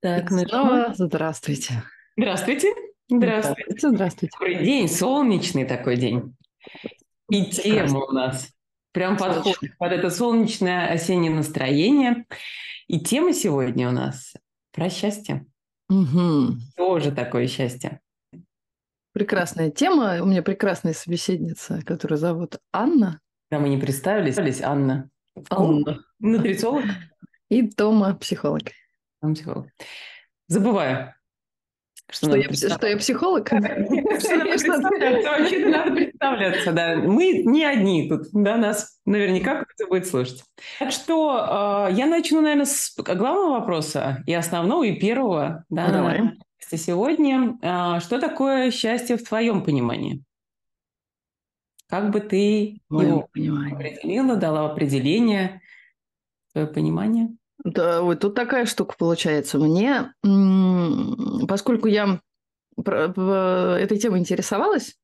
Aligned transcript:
Так, 0.00 0.30
ну 0.30 0.46
снова 0.48 0.94
здравствуйте. 0.94 1.82
Здравствуйте. 2.16 2.68
Здравствуйте. 3.10 3.88
Здравствуйте. 3.88 4.32
Добрый 4.38 4.64
день, 4.64 4.88
солнечный 4.88 5.66
такой 5.66 5.98
день. 5.98 6.34
И 7.30 7.44
тема 7.44 8.06
у 8.06 8.12
нас 8.12 8.48
прям 8.92 9.18
подходит 9.18 9.76
под 9.76 9.92
это 9.92 10.08
солнечное 10.08 10.90
осеннее 10.90 11.30
настроение. 11.30 12.24
И 12.86 12.98
тема 13.00 13.34
сегодня 13.34 13.90
у 13.90 13.92
нас 13.92 14.32
про 14.72 14.88
счастье. 14.88 15.44
Угу. 15.90 16.56
Тоже 16.76 17.12
такое 17.12 17.46
счастье. 17.46 18.00
Прекрасная 19.12 19.70
тема. 19.70 20.22
У 20.22 20.24
меня 20.24 20.42
прекрасная 20.42 20.94
собеседница, 20.94 21.82
которую 21.84 22.16
зовут 22.16 22.58
Анна. 22.72 23.20
Да, 23.50 23.58
мы 23.58 23.68
не 23.68 23.76
представились. 23.76 24.62
Анна. 24.62 25.10
Анна. 25.50 26.02
Нутрициолог. 26.20 26.84
И 27.50 27.68
Тома, 27.68 28.14
психолог. 28.14 28.62
Там 29.20 29.34
психолог. 29.34 29.66
Забываю. 30.48 31.14
Что, 32.10 32.26
что, 32.26 32.36
я, 32.36 32.52
что 32.52 32.86
я 32.88 32.96
психолог? 32.96 33.50
Вообще-то 33.52 34.78
надо 35.68 35.94
представляться, 35.94 36.72
да. 36.72 36.96
Мы 36.96 37.44
не 37.44 37.64
одни 37.64 38.08
тут, 38.08 38.26
да, 38.32 38.56
нас 38.56 39.00
наверняка 39.04 39.62
кто-то 39.62 39.88
будет 39.88 40.08
слушать. 40.08 40.42
Так 40.80 40.90
что 40.90 41.88
э, 41.88 41.94
я 41.94 42.06
начну, 42.06 42.40
наверное, 42.40 42.66
с 42.66 42.92
главного 42.96 43.60
вопроса, 43.60 44.24
и 44.26 44.34
основного, 44.34 44.84
и 44.84 44.98
первого. 44.98 45.64
Да, 45.68 45.90
Давай. 45.90 46.32
Сегодня, 46.58 47.58
э, 47.62 48.00
что 48.00 48.18
такое 48.18 48.72
счастье 48.72 49.16
в 49.16 49.22
твоем 49.22 49.62
понимании? 49.62 50.24
Как 51.88 52.10
бы 52.10 52.20
ты 52.20 52.80
его 52.90 53.28
определила, 53.72 54.36
дала 54.36 54.66
определение, 54.70 55.60
твое 56.52 56.66
понимание? 56.66 57.36
Да, 57.64 58.02
вот 58.02 58.20
тут 58.20 58.34
такая 58.34 58.66
штука 58.66 58.94
получается. 58.98 59.58
Мне, 59.58 60.12
поскольку 61.46 61.88
я 61.88 62.20
этой 62.76 63.98
темой 63.98 64.20
интересовалась, 64.20 64.96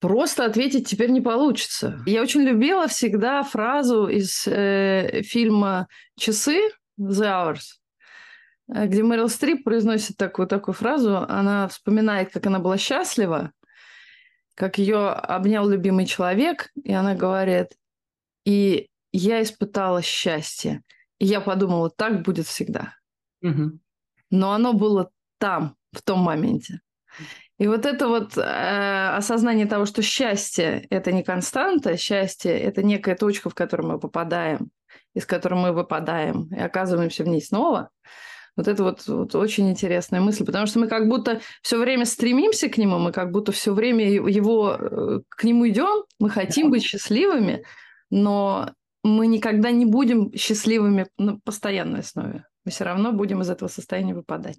просто 0.00 0.44
ответить 0.44 0.88
теперь 0.88 1.10
не 1.10 1.20
получится. 1.20 2.02
Я 2.06 2.22
очень 2.22 2.42
любила 2.42 2.88
всегда 2.88 3.42
фразу 3.42 4.06
из 4.06 4.46
э, 4.46 5.22
фильма 5.22 5.88
«Часы» 6.18 6.70
«The 7.00 7.22
Hours», 7.22 7.78
э, 8.74 8.86
где 8.86 9.02
Мэрил 9.02 9.28
Стрип 9.28 9.64
произносит 9.64 10.16
такую, 10.16 10.48
такую 10.48 10.74
фразу. 10.74 11.18
Она 11.28 11.68
вспоминает, 11.68 12.32
как 12.32 12.46
она 12.46 12.58
была 12.58 12.78
счастлива, 12.78 13.52
как 14.54 14.78
ее 14.78 15.08
обнял 15.08 15.68
любимый 15.68 16.06
человек, 16.06 16.70
и 16.82 16.92
она 16.92 17.14
говорит, 17.14 17.68
и 18.44 18.88
я 19.12 19.42
испытала 19.42 20.02
счастье. 20.02 20.82
И 21.18 21.26
я 21.26 21.40
подумала, 21.40 21.90
так 21.90 22.22
будет 22.22 22.46
всегда. 22.46 22.94
Угу. 23.42 23.78
Но 24.30 24.52
оно 24.52 24.72
было 24.72 25.10
там, 25.38 25.76
в 25.92 26.02
том 26.02 26.20
моменте. 26.20 26.80
И 27.58 27.66
вот 27.68 27.86
это 27.86 28.08
вот 28.08 28.36
э, 28.36 29.08
осознание 29.16 29.66
того, 29.66 29.86
что 29.86 30.02
счастье– 30.02 30.86
это 30.90 31.10
не 31.10 31.22
константа, 31.22 31.96
счастье– 31.96 32.52
это 32.60 32.82
некая 32.82 33.16
точка, 33.16 33.48
в 33.48 33.54
которую 33.54 33.92
мы 33.92 33.98
попадаем, 33.98 34.70
из 35.14 35.24
которой 35.24 35.54
мы 35.54 35.72
выпадаем 35.72 36.48
и 36.54 36.60
оказываемся 36.60 37.24
в 37.24 37.28
ней 37.28 37.40
снова. 37.40 37.88
Вот 38.56 38.68
это 38.68 38.82
вот, 38.82 39.06
вот 39.06 39.34
очень 39.34 39.70
интересная 39.70 40.20
мысль, 40.20 40.44
потому 40.44 40.66
что 40.66 40.80
мы 40.80 40.88
как 40.88 41.08
будто 41.08 41.40
все 41.62 41.78
время 41.78 42.04
стремимся 42.04 42.68
к 42.68 42.76
нему, 42.76 42.98
мы 42.98 43.12
как 43.12 43.30
будто 43.30 43.52
все 43.52 43.72
время 43.72 44.10
его 44.10 44.76
э, 44.78 45.20
к 45.28 45.44
нему 45.44 45.68
идем, 45.68 46.04
мы 46.18 46.28
хотим 46.28 46.70
быть 46.70 46.82
счастливыми, 46.82 47.64
но 48.10 48.70
мы 49.06 49.26
никогда 49.26 49.70
не 49.70 49.86
будем 49.86 50.32
счастливыми 50.34 51.06
на 51.18 51.38
постоянной 51.38 52.00
основе. 52.00 52.44
Мы 52.64 52.72
все 52.72 52.84
равно 52.84 53.12
будем 53.12 53.42
из 53.42 53.50
этого 53.50 53.68
состояния 53.68 54.14
выпадать. 54.14 54.58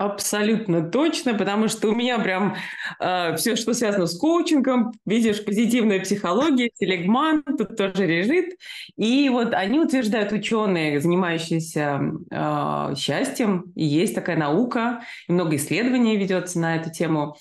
Абсолютно 0.00 0.88
точно, 0.88 1.34
потому 1.34 1.68
что 1.68 1.88
у 1.88 1.94
меня 1.94 2.18
прям 2.18 2.56
э, 3.00 3.36
все, 3.36 3.54
что 3.54 3.74
связано 3.74 4.06
с 4.06 4.16
коучингом, 4.16 4.92
видишь, 5.04 5.44
позитивная 5.44 6.00
психология, 6.00 6.70
телегман, 6.70 7.42
тут 7.42 7.76
тоже 7.76 8.06
лежит. 8.06 8.56
И 8.96 9.28
вот 9.28 9.52
они 9.52 9.78
утверждают, 9.78 10.32
ученые, 10.32 11.00
занимающиеся 11.00 12.00
э, 12.30 12.94
счастьем, 12.96 13.72
и 13.76 13.84
есть 13.84 14.14
такая 14.14 14.38
наука, 14.38 15.02
и 15.28 15.32
много 15.32 15.56
исследований 15.56 16.16
ведется 16.16 16.58
на 16.58 16.76
эту 16.76 16.90
тему, 16.90 17.36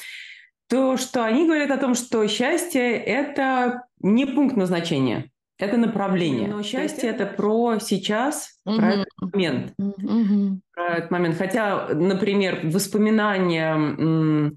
то, 0.68 0.98
что 0.98 1.24
они 1.24 1.46
говорят 1.46 1.72
о 1.72 1.78
том, 1.78 1.96
что 1.96 2.28
счастье– 2.28 2.92
это 2.98 3.84
не 4.02 4.26
пункт 4.26 4.58
назначения, 4.58 5.32
это 5.60 5.78
направление. 5.78 6.48
Но 6.48 6.64
счастье 6.64 7.10
это 7.10 7.26
про 7.26 7.80
сейчас, 7.80 8.60
угу. 8.66 8.78
про 8.78 8.94
этот 8.94 9.08
момент. 9.20 9.74
Угу. 9.78 10.62
Про 10.74 10.88
этот 10.96 11.12
момент. 11.12 11.38
Хотя, 11.38 11.90
например, 11.94 12.62
воспоминания 12.64 14.52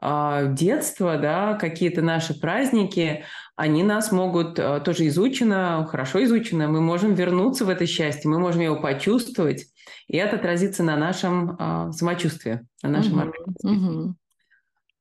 э, 0.00 0.46
детства, 0.54 1.18
да, 1.18 1.54
какие-то 1.54 2.02
наши 2.02 2.38
праздники, 2.38 3.24
они 3.56 3.82
нас 3.82 4.12
могут 4.12 4.58
э, 4.58 4.80
тоже 4.84 5.08
изучено, 5.08 5.86
хорошо 5.90 6.22
изучено, 6.24 6.68
мы 6.68 6.80
можем 6.80 7.14
вернуться 7.14 7.64
в 7.64 7.68
это 7.68 7.86
счастье, 7.86 8.30
мы 8.30 8.38
можем 8.38 8.62
его 8.62 8.80
почувствовать, 8.80 9.66
и 10.06 10.16
это 10.16 10.36
отразится 10.36 10.84
на 10.84 10.96
нашем 10.96 11.56
э, 11.58 11.92
самочувствии, 11.92 12.60
на 12.82 12.90
нашем 12.90 13.32
угу. 13.62 13.70
Угу. 13.70 14.14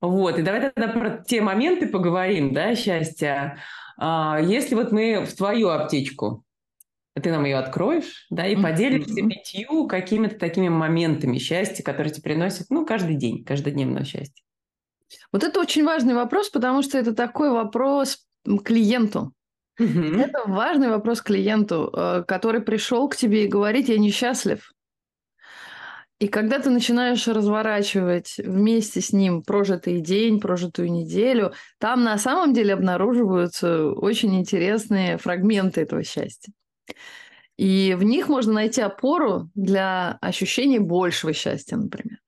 Вот, 0.01 0.37
и 0.37 0.41
давай 0.41 0.71
тогда 0.71 0.87
про 0.87 1.23
те 1.23 1.41
моменты 1.41 1.87
поговорим, 1.87 2.53
да, 2.53 2.75
счастья. 2.75 3.57
А, 4.05 4.37
если 4.41 4.75
вот 4.75 4.91
мы 4.91 5.23
в 5.23 5.33
твою 5.33 5.69
аптечку, 5.69 6.43
ты 7.13 7.31
нам 7.31 7.45
ее 7.45 7.55
откроешь, 7.55 8.25
да, 8.29 8.45
и 8.45 8.61
поделишься 8.61 9.13
mm-hmm. 9.13 9.29
пятью 9.29 9.87
какими-то 9.87 10.37
такими 10.37 10.67
моментами 10.67 11.37
счастья, 11.37 11.83
которые 11.83 12.11
тебе 12.11 12.23
приносят, 12.23 12.67
ну, 12.69 12.85
каждый 12.85 13.15
день, 13.15 13.45
каждодневное 13.45 14.03
счастье. 14.03 14.43
Вот 15.31 15.45
это 15.45 15.57
очень 15.61 15.85
важный 15.85 16.15
вопрос, 16.15 16.49
потому 16.49 16.81
что 16.81 16.97
это 16.97 17.15
такой 17.15 17.51
вопрос 17.51 18.25
клиенту. 18.65 19.31
Mm-hmm. 19.79 20.21
Это 20.21 20.49
важный 20.49 20.89
вопрос 20.89 21.21
клиенту, 21.21 21.89
э, 21.95 22.23
который 22.27 22.59
пришел 22.59 23.07
к 23.07 23.15
тебе 23.15 23.45
и 23.45 23.47
говорит, 23.47 23.87
я 23.87 23.97
несчастлив. 23.97 24.69
И 26.23 26.29
когда 26.29 26.57
ты 26.59 26.69
начинаешь 26.69 27.27
разворачивать 27.27 28.35
вместе 28.37 29.01
с 29.01 29.11
ним 29.11 29.43
прожитый 29.43 29.99
день, 29.99 30.39
прожитую 30.39 30.89
неделю, 30.89 31.51
там 31.79 32.05
на 32.05 32.17
самом 32.17 32.53
деле 32.53 32.75
обнаруживаются 32.75 33.89
очень 33.89 34.33
интересные 34.39 35.17
фрагменты 35.17 35.81
этого 35.81 36.01
счастья. 36.01 36.53
И 37.57 37.93
в 37.99 38.03
них 38.03 38.29
можно 38.29 38.53
найти 38.53 38.79
опору 38.79 39.49
для 39.53 40.17
ощущения 40.21 40.79
большего 40.79 41.33
счастья, 41.33 41.75
например. 41.75 42.19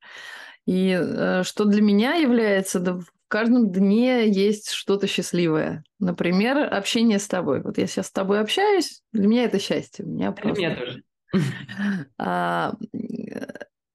И 0.66 0.90
э, 0.90 1.44
что 1.46 1.64
для 1.64 1.82
меня 1.82 2.16
является, 2.16 2.82
да, 2.82 2.96
в 2.96 3.08
каждом 3.30 3.72
дне 3.72 4.28
есть 4.30 4.72
что-то 4.72 5.08
счастливое. 5.08 5.86
Например, 6.00 6.58
общение 6.70 7.18
с 7.18 7.30
тобой. 7.30 7.62
Вот 7.62 7.78
я 7.78 7.88
сейчас 7.88 8.08
с 8.08 8.12
тобой 8.12 8.42
общаюсь, 8.42 9.04
для 9.14 9.26
меня 9.26 9.46
это 9.46 9.58
счастье. 9.58 10.04
У 10.04 10.10
меня 10.10 10.34
просто... 10.34 10.60
Для 10.60 10.68
меня 10.68 10.80
тоже. 10.80 11.04
А, 12.18 12.74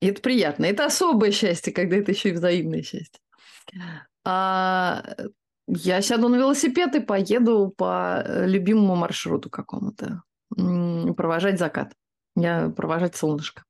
и 0.01 0.07
это 0.07 0.21
приятно. 0.23 0.65
Это 0.65 0.87
особое 0.87 1.31
счастье, 1.31 1.73
когда 1.73 1.97
это 1.97 2.13
еще 2.13 2.31
и 2.31 2.33
взаимное 2.33 2.83
счастье. 2.83 3.21
А 4.25 5.03
я 5.67 6.03
сяду 6.03 6.29
на 6.29 6.37
велосипед 6.37 6.95
и 6.95 7.01
поеду 7.01 7.73
по 7.77 8.23
э, 8.25 8.47
любимому 8.47 8.97
маршруту 8.97 9.51
какому-то. 9.51 10.23
Провожать 11.17 11.59
закат. 11.59 11.93
Я 12.35 12.71
провожать 12.71 13.15
солнышко. 13.15 13.65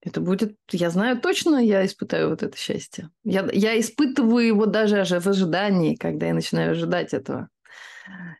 Это 0.00 0.20
будет, 0.20 0.56
я 0.72 0.90
знаю 0.90 1.20
точно, 1.20 1.64
я 1.64 1.86
испытаю 1.86 2.30
вот 2.30 2.42
это 2.42 2.56
счастье. 2.56 3.10
Я, 3.22 3.48
я 3.52 3.78
испытываю 3.78 4.44
его 4.44 4.66
даже 4.66 5.04
в 5.04 5.26
ожидании, 5.28 5.94
когда 5.94 6.26
я 6.26 6.34
начинаю 6.34 6.72
ожидать 6.72 7.14
этого. 7.14 7.48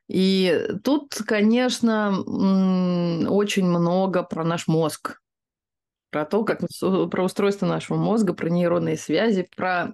И 0.08 0.68
тут, 0.82 1.14
конечно, 1.24 2.20
очень 2.20 3.64
много 3.64 4.24
про 4.24 4.44
наш 4.44 4.66
мозг 4.66 5.21
про 6.12 6.24
то, 6.24 6.44
как 6.44 6.60
про 7.10 7.24
устройство 7.24 7.66
нашего 7.66 7.96
мозга, 7.96 8.34
про 8.34 8.48
нейронные 8.48 8.96
связи, 8.96 9.48
про 9.56 9.90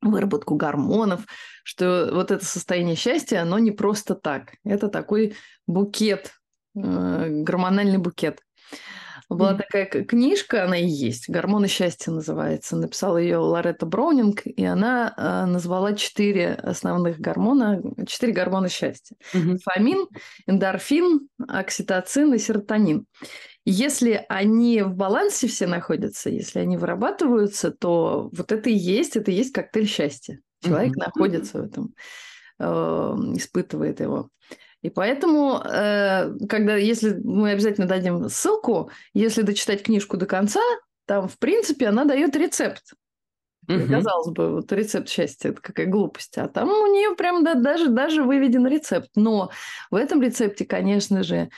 выработку 0.00 0.54
гормонов, 0.54 1.26
что 1.64 2.10
вот 2.12 2.30
это 2.30 2.44
состояние 2.44 2.96
счастья, 2.96 3.42
оно 3.42 3.58
не 3.58 3.72
просто 3.72 4.14
так. 4.14 4.54
Это 4.64 4.88
такой 4.88 5.34
букет, 5.66 6.32
э, 6.76 7.26
гормональный 7.28 7.98
букет. 7.98 8.40
Была 9.28 9.54
mm. 9.54 9.56
такая 9.56 9.86
книжка, 9.86 10.64
она 10.64 10.78
и 10.78 10.86
есть, 10.86 11.28
«Гормоны 11.28 11.66
счастья» 11.66 12.12
называется. 12.12 12.76
Написала 12.76 13.16
ее 13.16 13.38
Лоретта 13.38 13.84
Броунинг, 13.84 14.42
и 14.44 14.64
она 14.64 15.12
э, 15.16 15.46
назвала 15.46 15.94
четыре 15.94 16.52
основных 16.54 17.18
гормона, 17.18 17.82
четыре 18.06 18.32
гормона 18.32 18.68
счастья. 18.68 19.16
Mm-hmm. 19.34 19.58
Фамин, 19.64 20.06
эндорфин, 20.46 21.28
окситоцин 21.48 22.34
и 22.34 22.38
серотонин. 22.38 23.06
Если 23.68 24.24
они 24.28 24.82
в 24.82 24.94
балансе 24.94 25.48
все 25.48 25.66
находятся, 25.66 26.30
если 26.30 26.60
они 26.60 26.76
вырабатываются, 26.76 27.72
то 27.72 28.30
вот 28.32 28.52
это 28.52 28.70
и 28.70 28.74
есть, 28.74 29.16
это 29.16 29.32
и 29.32 29.34
есть 29.34 29.52
коктейль 29.52 29.88
счастья. 29.88 30.38
Человек 30.62 30.96
mm-hmm. 30.96 31.04
находится 31.04 31.58
в 31.58 31.64
этом, 31.64 31.94
э, 32.60 32.64
испытывает 33.34 33.98
его. 33.98 34.30
И 34.82 34.88
поэтому, 34.88 35.60
э, 35.64 36.32
когда, 36.48 36.76
если 36.76 37.14
мы 37.24 37.50
обязательно 37.50 37.88
дадим 37.88 38.28
ссылку, 38.28 38.92
если 39.14 39.42
дочитать 39.42 39.82
книжку 39.82 40.16
до 40.16 40.26
конца, 40.26 40.60
там, 41.04 41.26
в 41.28 41.36
принципе, 41.36 41.88
она 41.88 42.04
дает 42.04 42.36
рецепт. 42.36 42.92
Угу. 43.68 43.88
Казалось 43.90 44.30
бы, 44.30 44.52
вот 44.52 44.70
рецепт 44.70 45.08
счастья, 45.08 45.48
это 45.48 45.60
какая 45.60 45.86
глупость. 45.86 46.38
А 46.38 46.46
там 46.46 46.68
у 46.68 46.86
нее 46.86 47.16
прям 47.16 47.42
да, 47.42 47.54
даже, 47.54 47.88
даже 47.88 48.22
выведен 48.22 48.64
рецепт. 48.68 49.10
Но 49.16 49.50
в 49.90 49.96
этом 49.96 50.22
рецепте, 50.22 50.64
конечно 50.64 51.24
же, 51.24 51.50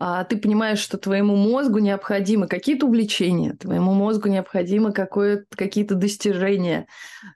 а, 0.00 0.24
ты 0.24 0.36
понимаешь, 0.36 0.80
что 0.80 0.98
твоему 0.98 1.36
мозгу 1.36 1.78
необходимы 1.78 2.48
какие-то 2.48 2.86
увлечения, 2.86 3.52
твоему 3.54 3.92
мозгу 3.92 4.28
необходимы 4.28 4.92
какие-то 4.92 5.94
достижения, 5.94 6.86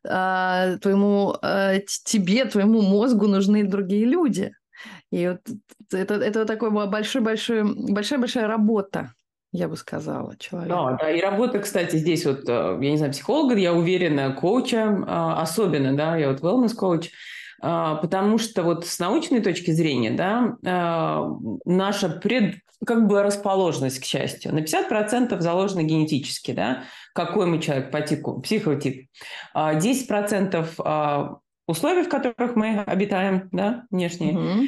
а, 0.06 0.76
твоему, 0.78 1.36
а, 1.40 1.78
тебе, 2.04 2.44
твоему 2.46 2.82
мозгу 2.82 3.26
нужны 3.26 3.64
другие 3.64 4.04
люди. 4.04 4.52
И 5.10 5.28
вот 5.28 5.40
это, 5.92 6.14
это 6.14 6.44
такой 6.44 6.70
большой-большой, 6.70 7.62
большая-большая 7.64 8.46
работа, 8.46 9.12
я 9.52 9.68
бы 9.68 9.76
сказала, 9.76 10.36
человек. 10.38 10.68
Да, 10.68 10.96
да, 11.00 11.10
и 11.10 11.20
работа, 11.20 11.60
кстати, 11.60 11.96
здесь 11.96 12.26
вот, 12.26 12.48
э, 12.48 12.78
я 12.80 12.90
не 12.90 12.96
знаю, 12.96 13.12
психолога, 13.12 13.54
я 13.56 13.72
уверена, 13.72 14.32
коуча 14.32 15.04
особенно, 15.40 15.96
да, 15.96 16.16
я 16.16 16.30
вот 16.30 16.40
wellness 16.40 16.74
коуч, 16.74 17.10
потому 17.60 18.38
что 18.38 18.62
вот 18.62 18.86
с 18.86 18.98
научной 18.98 19.40
точки 19.40 19.70
зрения, 19.70 20.10
да, 20.10 20.56
наша 21.64 22.08
пред, 22.08 22.56
как 22.86 23.06
бы 23.08 23.22
расположенность 23.22 23.98
к 24.00 24.04
счастью 24.04 24.54
на 24.54 24.60
50% 24.60 25.40
заложена 25.40 25.82
генетически, 25.82 26.52
да, 26.52 26.84
какой 27.14 27.46
мы 27.46 27.60
человек 27.60 27.90
по 27.90 28.00
типу, 28.00 28.40
психотип. 28.40 29.08
10% 29.56 31.38
условий, 31.66 32.02
в 32.02 32.08
которых 32.08 32.56
мы 32.56 32.80
обитаем, 32.80 33.48
да, 33.52 33.84
внешние. 33.90 34.38
Угу. 34.38 34.64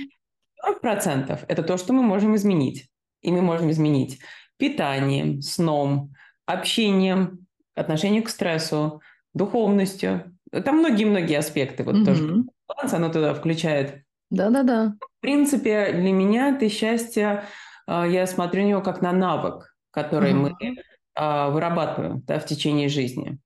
40%– 0.85 1.41
это 1.49 1.63
то, 1.63 1.79
что 1.79 1.93
мы 1.93 2.03
можем 2.03 2.35
изменить. 2.37 2.89
И 3.23 3.31
мы 3.33 3.41
можем 3.43 3.71
изменить 3.71 4.19
питанием, 4.57 5.41
сном, 5.41 6.13
общением, 6.47 7.47
отношением 7.75 8.25
к 8.25 8.29
стрессу, 8.29 9.01
духовностью. 9.33 10.37
Там 10.51 10.79
многие-многие 10.79 11.39
аспекты. 11.39 11.85
Вот 11.85 11.97
угу. 11.97 12.05
тоже 12.05 12.45
баланс, 12.71 12.95
оно 12.95 13.11
туда 13.11 13.35
включает. 13.35 14.03
Да-да-да. 14.31 14.95
В 15.01 15.21
принципе, 15.21 15.93
для 15.93 16.13
меня 16.13 16.51
это 16.51 16.69
счастье, 16.69 17.45
а, 17.87 18.07
я 18.07 18.27
смотрю 18.27 18.63
на 18.63 18.69
него 18.69 18.81
как 18.81 19.03
на 19.03 19.13
навык, 19.13 19.75
который 19.91 20.33
угу. 20.33 20.51
мы 20.61 20.77
а, 21.15 21.51
вырабатываем 21.51 22.23
да, 22.27 22.39
в 22.39 22.47
течение 22.47 22.89
жизни. 22.89 23.39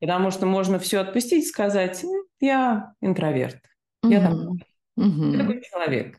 Потому 0.00 0.30
что 0.30 0.46
можно 0.46 0.78
все 0.78 0.98
отпустить 0.98 1.44
и 1.44 1.48
сказать, 1.48 2.04
я 2.40 2.92
интроверт, 3.00 3.60
угу. 4.02 4.12
я 4.12 4.20
такой, 4.20 4.46
угу. 4.96 5.32
я 5.32 5.38
такой 5.38 5.62
человек. 5.62 6.18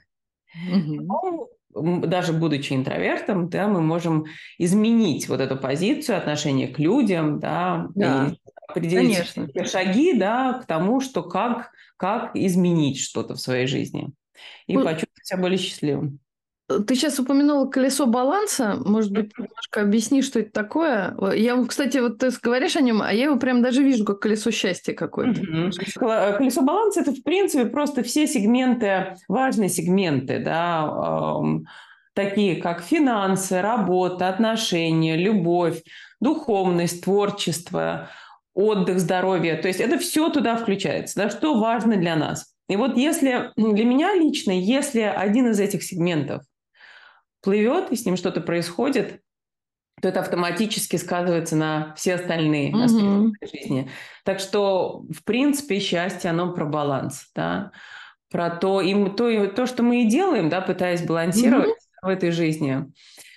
Угу. 0.72 1.50
Но, 1.74 2.00
даже 2.08 2.34
будучи 2.34 2.74
интровертом, 2.74 3.50
да, 3.50 3.68
мы 3.68 3.82
можем 3.82 4.26
изменить 4.58 5.28
вот 5.28 5.42
эту 5.42 5.58
позицию, 5.58 6.18
отношение 6.18 6.68
к 6.68 6.80
людям, 6.80 7.40
да, 7.40 7.88
да. 7.96 8.28
и 8.28 8.36
определить 8.74 9.18
Конечно. 9.26 9.66
шаги, 9.66 10.14
да, 10.14 10.60
к 10.62 10.66
тому, 10.66 11.00
что 11.02 11.24
как, 11.24 11.72
как 11.98 12.36
изменить 12.36 13.00
что-то 13.00 13.36
в 13.36 13.40
своей 13.40 13.68
жизни 13.68 14.12
и 14.68 14.76
ну, 14.76 14.84
почувствовать 14.84 15.26
себя 15.26 15.40
более 15.40 15.58
счастливым. 15.58 16.20
Ты 16.68 16.96
сейчас 16.96 17.20
упомянула 17.20 17.68
колесо 17.68 18.06
баланса. 18.06 18.78
Может 18.86 19.12
быть, 19.12 19.38
немножко 19.38 19.82
объясни, 19.82 20.22
что 20.22 20.40
это 20.40 20.52
такое? 20.52 21.16
Я, 21.36 21.64
кстати, 21.66 21.98
вот 21.98 22.20
ты 22.20 22.32
говоришь 22.42 22.76
о 22.78 22.82
нем, 22.82 23.02
а 23.02 23.12
я 23.12 23.26
его 23.26 23.38
прям 23.38 23.62
даже 23.62 23.84
вижу 23.84 24.06
как 24.06 24.22
колесо 24.22 24.50
счастья 24.52 24.94
какое-то. 24.94 25.42
Mm-hmm. 25.42 26.38
Колесо 26.38 26.62
баланса 26.62 27.02
это, 27.02 27.12
в 27.12 27.22
принципе, 27.24 27.66
просто 27.66 28.02
все 28.02 28.28
сегменты, 28.28 29.16
важные 29.28 29.70
сегменты, 29.70 30.40
да, 30.40 31.40
эм, 31.42 31.68
такие 32.14 32.56
как 32.62 32.82
финансы, 32.82 33.62
работа, 33.62 34.30
отношения, 34.30 35.18
любовь, 35.18 35.84
духовность, 36.22 37.04
творчество, 37.04 38.10
отдых, 38.54 39.00
здоровье. 39.00 39.56
То 39.56 39.68
есть 39.68 39.80
это 39.80 39.98
все 39.98 40.30
туда 40.30 40.56
включается, 40.58 41.16
да, 41.16 41.30
что 41.30 41.60
важно 41.60 41.98
для 41.98 42.16
нас. 42.16 42.54
И 42.70 42.76
вот 42.76 42.98
если 42.98 43.52
для 43.56 43.86
меня 43.86 44.14
лично, 44.16 44.52
если 44.52 45.02
один 45.02 45.50
из 45.50 45.60
этих 45.60 45.84
сегментов 45.84 46.44
плывет, 47.42 47.92
и 47.92 47.96
с 47.96 48.06
ним 48.06 48.16
что-то 48.16 48.42
происходит, 48.42 49.20
то 50.02 50.10
это 50.10 50.22
автоматически 50.22 50.96
сказывается 50.96 51.56
на 51.56 51.94
все 51.96 52.16
остальные 52.16 52.72
mm-hmm. 52.72 52.84
аспекты 52.84 53.58
жизни. 53.58 53.90
Так 54.26 54.40
что, 54.40 55.04
в 55.10 55.24
принципе, 55.24 55.80
счастье, 55.80 56.30
оно 56.30 56.54
про 56.54 56.66
баланс, 56.66 57.30
да, 57.36 57.72
про 58.30 58.50
то, 58.50 58.82
и 58.82 58.94
то, 59.12 59.48
то 59.48 59.66
что 59.66 59.84
мы 59.84 60.04
и 60.04 60.10
делаем, 60.10 60.50
да, 60.50 60.62
пытаясь 60.62 61.06
балансировать 61.06 61.70
mm-hmm. 61.70 62.06
в 62.06 62.08
этой 62.08 62.32
жизни. 62.32 62.92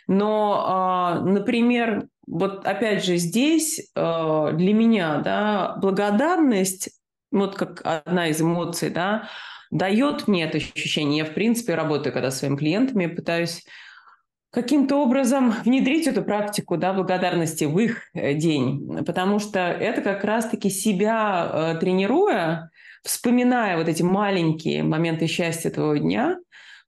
Но, 0.09 1.19
э, 1.19 1.29
например, 1.29 2.09
вот 2.27 2.67
опять 2.67 3.05
же 3.05 3.17
здесь 3.17 3.91
э, 3.95 4.51
для 4.55 4.75
меня, 4.75 5.19
да, 5.19 5.77
благодарность, 5.81 6.91
вот 7.31 7.57
как 7.57 7.81
одна 7.85 8.29
из 8.29 8.41
эмоций, 8.41 8.91
да, 8.91 9.29
дает 9.71 10.29
мне 10.29 10.45
это 10.45 10.59
ощущение. 10.59 11.19
Я, 11.19 11.25
в 11.25 11.35
принципе, 11.35 11.75
работаю 11.75 12.13
когда 12.13 12.31
с 12.31 12.39
своими 12.39 12.57
клиентами, 12.57 13.07
пытаюсь 13.07 13.65
каким-то 14.51 14.97
образом 14.97 15.55
внедрить 15.65 16.07
эту 16.07 16.23
практику 16.23 16.77
да, 16.77 16.93
благодарности 16.93 17.65
в 17.65 17.79
их 17.79 18.03
э, 18.15 18.35
день, 18.35 19.05
потому 19.05 19.39
что 19.39 19.61
это 19.61 20.03
как 20.03 20.25
раз-таки 20.25 20.71
себя 20.71 21.51
э, 21.53 21.79
тренируя, 21.79 22.71
вспоминая 23.05 23.77
вот 23.77 23.89
эти 23.89 24.03
маленькие 24.03 24.83
моменты 24.83 25.27
счастья 25.27 25.71
твоего 25.71 25.97
дня, 25.97 26.39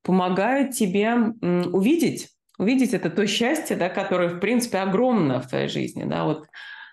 помогают 0.02 0.73
тебе 0.73 1.05
м, 1.05 1.35
увидеть, 1.73 2.29
увидеть 2.58 2.94
это 2.94 3.10
то 3.10 3.26
счастье, 3.26 3.76
да, 3.76 3.88
которое, 3.88 4.28
в 4.28 4.40
принципе, 4.40 4.78
огромно 4.78 5.40
в 5.40 5.49
твоей 5.49 5.69
жизни. 5.69 6.05
Да? 6.05 6.25
Вот, 6.25 6.46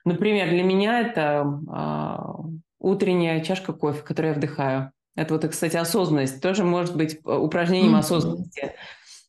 например, 0.05 0.49
для 0.49 0.63
меня 0.63 1.01
это 1.01 1.45
э, 1.45 2.57
утренняя 2.79 3.41
чашка 3.41 3.73
кофе, 3.73 4.01
которую 4.01 4.33
я 4.33 4.37
вдыхаю. 4.37 4.91
Это 5.15 5.33
вот, 5.33 5.47
кстати, 5.47 5.77
осознанность 5.77 6.41
тоже 6.41 6.63
может 6.63 6.95
быть 6.95 7.15
э, 7.15 7.35
упражнением 7.35 7.95
mm-hmm. 7.95 7.99
осознанности 7.99 8.73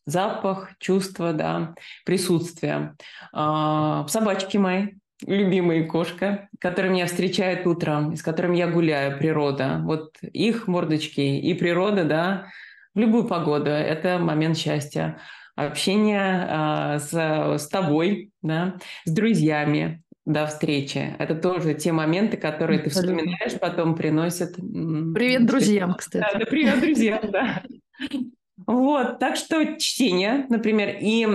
запах, 0.07 0.71
чувство, 0.79 1.33
да, 1.33 1.75
присутствие. 2.05 2.95
А, 3.33 4.07
собачки 4.07 4.57
мои, 4.57 4.93
любимые 5.25 5.83
кошка, 5.83 6.47
которые 6.59 6.93
меня 6.93 7.05
встречают 7.07 7.67
утром, 7.67 8.15
с 8.15 8.23
которыми 8.23 8.57
я 8.57 8.67
гуляю, 8.67 9.17
природа. 9.19 9.81
Вот 9.83 10.17
их 10.21 10.67
мордочки 10.67 11.19
и 11.19 11.53
природа, 11.53 12.05
да, 12.05 12.47
в 12.95 12.99
любую 12.99 13.25
погоду. 13.25 13.69
Это 13.69 14.17
момент 14.17 14.57
счастья. 14.57 15.19
Общение 15.57 16.47
а, 16.49 16.99
с, 16.99 17.11
с 17.11 17.67
тобой, 17.67 18.29
да, 18.43 18.75
с 19.05 19.11
друзьями, 19.11 20.03
до 20.23 20.45
встречи. 20.45 21.15
Это 21.17 21.33
тоже 21.33 21.73
те 21.73 21.91
моменты, 21.91 22.37
которые 22.37 22.79
ты 22.79 22.91
вспоминаешь, 22.91 23.59
потом 23.59 23.95
приносят... 23.95 24.55
Привет 24.55 25.47
друзьям, 25.47 25.95
кстати. 25.95 26.31
Да, 26.31 26.39
да 26.39 26.45
привет 26.45 26.79
друзьям, 26.79 27.19
да. 27.31 27.63
Вот, 28.67 29.17
так 29.19 29.35
что 29.35 29.79
чтение, 29.79 30.45
например, 30.49 30.97
и 31.01 31.27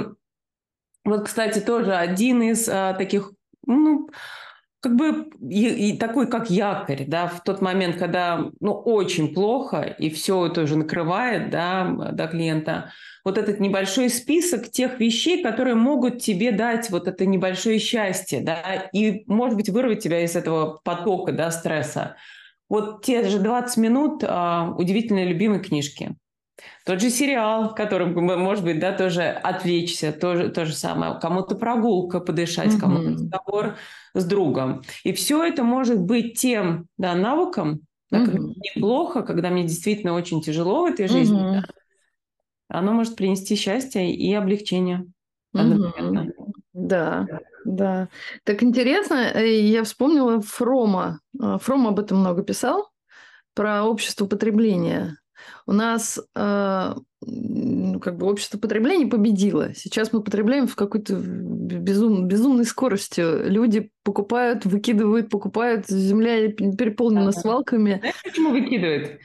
вот, 1.05 1.25
кстати, 1.25 1.59
тоже 1.59 1.95
один 1.95 2.43
из 2.43 2.69
а, 2.69 2.95
таких, 2.95 3.33
ну, 3.67 4.09
как 4.83 4.97
бы 4.97 5.29
и, 5.49 5.91
и 5.91 5.97
такой, 5.97 6.27
как 6.27 6.51
якорь, 6.51 7.05
да, 7.07 7.29
в 7.29 7.45
тот 7.45 7.63
момент, 7.63 7.97
когда, 7.99 8.51
ну, 8.59 8.73
очень 8.73 9.33
плохо, 9.33 9.83
и 9.83 10.11
все 10.11 10.47
это 10.47 10.63
уже 10.63 10.77
накрывает, 10.77 11.51
да, 11.51 11.85
до 12.13 12.27
клиента, 12.27 12.91
вот 13.25 13.39
этот 13.39 13.61
небольшой 13.61 14.11
список 14.11 14.73
тех 14.73 14.99
вещей, 14.99 15.41
которые 15.41 15.77
могут 15.77 16.21
тебе 16.21 16.51
дать 16.51 16.91
вот 16.91 17.07
это 17.07 17.25
небольшое 17.27 17.79
счастье, 17.79 18.41
да, 18.41 18.89
и, 18.93 19.23
может 19.29 19.57
быть, 19.57 19.69
вырвать 19.69 20.03
тебя 20.03 20.25
из 20.25 20.35
этого 20.35 20.81
потока, 20.83 21.31
да, 21.31 21.53
стресса. 21.53 22.17
Вот 22.69 23.05
те 23.05 23.29
же 23.29 23.39
20 23.39 23.77
минут 23.77 24.25
а, 24.27 24.75
удивительно 24.77 25.23
любимой 25.25 25.61
книжки. 25.61 26.17
Тот 26.85 27.01
же 27.01 27.11
сериал, 27.11 27.71
в 27.71 27.75
котором, 27.75 28.13
может 28.15 28.65
быть, 28.65 28.81
да, 28.81 28.93
тоже 28.93 29.23
отвлечься, 29.23 30.13
тоже 30.13 30.49
то 30.49 30.67
же 30.67 30.75
самое. 30.75 31.19
Кому-то 31.21 31.55
прогулка 31.55 32.21
подышать, 32.21 32.75
mm-hmm. 32.75 32.81
кому-то 32.81 33.11
разговор 33.11 33.77
с 34.15 34.25
другом. 34.25 34.83
И 35.05 35.13
все 35.13 35.45
это 35.45 35.63
может 35.63 36.01
быть 36.01 36.39
тем 36.39 36.87
да, 36.99 37.15
навыком, 37.15 37.83
да, 38.11 38.25
mm-hmm. 38.25 38.53
неплохо, 38.75 39.23
когда 39.23 39.51
мне 39.51 39.63
действительно 39.63 40.15
очень 40.15 40.43
тяжело 40.43 40.83
в 40.83 40.91
этой 40.91 41.09
жизни, 41.09 41.41
mm-hmm. 41.41 41.61
да, 41.61 41.65
оно 42.69 42.93
может 42.93 43.17
принести 43.17 43.55
счастье 43.55 44.13
и 44.13 44.35
облегчение. 44.35 45.07
Mm-hmm. 45.55 46.31
Да, 46.73 47.27
да. 47.65 48.09
Так 48.45 48.63
интересно, 48.63 49.31
э, 49.35 49.61
я 49.61 49.85
вспомнила 49.85 50.41
Фрома. 50.41 51.21
А, 51.39 51.59
Фром 51.59 51.87
об 51.87 52.01
этом 52.01 52.19
много 52.19 52.43
писал, 52.43 52.89
про 53.55 53.85
общество 53.85 54.27
потребления 54.27 55.19
у 55.67 55.73
нас 55.73 56.21
э, 56.35 56.95
ну, 57.21 58.01
как 58.01 58.17
бы 58.17 58.27
общество 58.27 58.59
потребления 58.59 59.07
победило. 59.07 59.75
Сейчас 59.75 60.13
мы 60.13 60.23
потребляем 60.23 60.67
в 60.67 60.75
какой-то 60.75 61.15
безум, 61.15 62.27
безумной 62.27 62.65
скорости. 62.65 63.21
Люди 63.21 63.91
покупают, 64.03 64.65
выкидывают, 64.65 65.29
покупают. 65.29 65.87
Земля 65.89 66.51
переполнена 66.51 67.29
ага. 67.29 67.41
свалками. 67.41 67.99
Знаешь, 68.01 68.23
почему 68.25 68.51
выкидывают? 68.51 69.21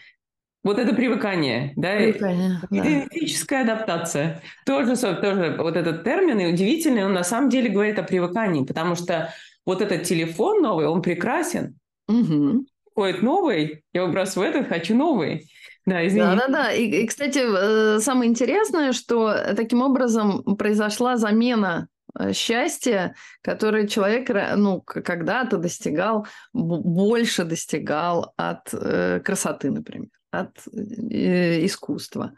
Вот 0.63 0.79
это 0.79 0.93
привыкание, 0.93 1.71
да? 1.75 1.95
Привыкание, 1.95 2.59
да. 2.69 3.61
Адаптация. 3.61 4.41
Тоже, 4.65 4.97
тоже 4.97 5.55
вот 5.57 5.77
этот 5.77 6.03
термин, 6.03 6.39
и 6.39 6.51
удивительный, 6.51 7.05
он 7.05 7.13
на 7.13 7.23
самом 7.23 7.49
деле 7.49 7.69
говорит 7.69 7.97
о 7.99 8.03
привыкании, 8.03 8.65
потому 8.65 8.95
что 8.95 9.33
вот 9.65 9.81
этот 9.81 10.03
телефон 10.03 10.61
новый, 10.61 10.87
он 10.87 11.01
прекрасен. 11.01 11.77
Угу. 12.09 12.65
Ходит 12.95 13.21
новый, 13.21 13.83
я 13.93 14.05
выбрасываю 14.05 14.49
этот, 14.49 14.67
хочу 14.67 14.95
новый. 14.95 15.47
Да, 15.87 16.05
извини. 16.05 16.21
Да, 16.21 16.35
да, 16.35 16.47
да. 16.47 16.71
И, 16.73 16.85
и, 16.85 17.07
кстати, 17.07 17.39
э, 17.39 17.99
самое 18.01 18.29
интересное, 18.29 18.91
что 18.91 19.33
таким 19.55 19.81
образом 19.81 20.43
произошла 20.57 21.15
замена 21.15 21.87
э, 22.19 22.33
счастья, 22.33 23.15
которое 23.41 23.87
человек, 23.87 24.29
ну, 24.57 24.81
когда-то 24.81 25.57
достигал, 25.57 26.27
больше 26.51 27.45
достигал 27.45 28.33
от 28.35 28.73
э, 28.73 29.21
красоты, 29.23 29.71
например, 29.71 30.09
от 30.29 30.57
э, 30.73 31.65
искусства. 31.65 32.33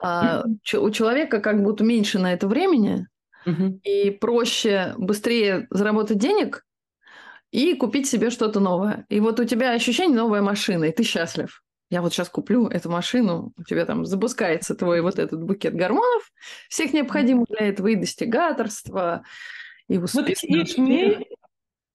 А 0.00 0.44
у 0.78 0.90
человека 0.90 1.40
как 1.40 1.64
будто 1.64 1.82
меньше 1.82 2.20
на 2.20 2.32
это 2.32 2.46
времени, 2.46 3.08
и 3.84 4.10
проще 4.10 4.94
быстрее 4.96 5.66
заработать 5.70 6.18
денег 6.18 6.64
и 7.50 7.74
купить 7.74 8.08
себе 8.08 8.30
что-то 8.30 8.58
новое. 8.58 9.06
И 9.08 9.20
вот 9.20 9.38
у 9.38 9.44
тебя 9.44 9.72
ощущение 9.72 10.16
новая 10.16 10.42
машина, 10.42 10.84
и 10.84 10.92
ты 10.92 11.04
счастлив 11.04 11.62
я 11.88 12.02
вот 12.02 12.12
сейчас 12.12 12.28
куплю 12.28 12.66
эту 12.66 12.90
машину, 12.90 13.52
у 13.56 13.62
тебя 13.62 13.86
там 13.86 14.04
запускается 14.04 14.74
твой 14.74 15.00
вот 15.00 15.18
этот 15.18 15.42
букет 15.42 15.74
гормонов, 15.74 16.32
всех 16.68 16.92
необходимых 16.92 17.46
для 17.48 17.68
этого 17.68 17.88
и 17.88 17.96
достигаторства, 17.96 19.22
и 19.88 19.98
успеха. 19.98 20.26
Вот 20.26 20.26
ты 20.26 20.34
сидишь 20.34 20.74
в 20.74 20.78
ней, 20.78 21.28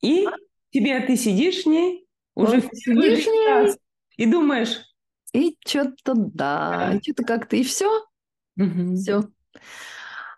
и 0.02 0.26
а? 0.26 0.32
тебе 0.72 1.00
ты 1.02 1.18
сидишь 1.18 1.64
в 1.64 1.66
ней, 1.68 2.08
уже 2.36 2.62
вот 2.62 2.74
сидишь 2.74 3.26
в 3.26 3.28
ней, 3.28 3.76
и 4.16 4.26
думаешь. 4.26 4.82
И 5.34 5.58
что-то 5.66 6.14
да, 6.16 6.94
и 6.94 7.02
что-то 7.02 7.24
как-то, 7.24 7.56
и 7.56 7.64
все, 7.64 8.06
угу. 8.58 8.96
все. 8.96 9.24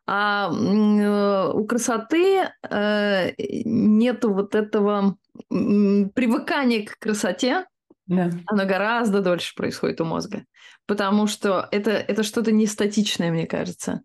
А 0.06 0.52
э, 0.52 1.54
у 1.54 1.66
красоты 1.66 2.50
э, 2.70 3.32
нету 3.66 4.34
вот 4.34 4.54
этого 4.54 5.18
привыкания 5.50 6.86
к 6.86 7.00
красоте, 7.00 7.66
да. 8.06 8.30
Оно 8.48 8.66
гораздо 8.66 9.22
дольше 9.22 9.56
происходит 9.56 10.02
у 10.02 10.06
мозга. 10.06 10.46
Потому 10.86 11.28
что 11.28 11.68
это, 11.72 11.92
это 11.92 12.24
что-то 12.24 12.52
не 12.52 12.68
статичное, 12.68 13.32
мне 13.32 13.48
кажется. 13.48 14.02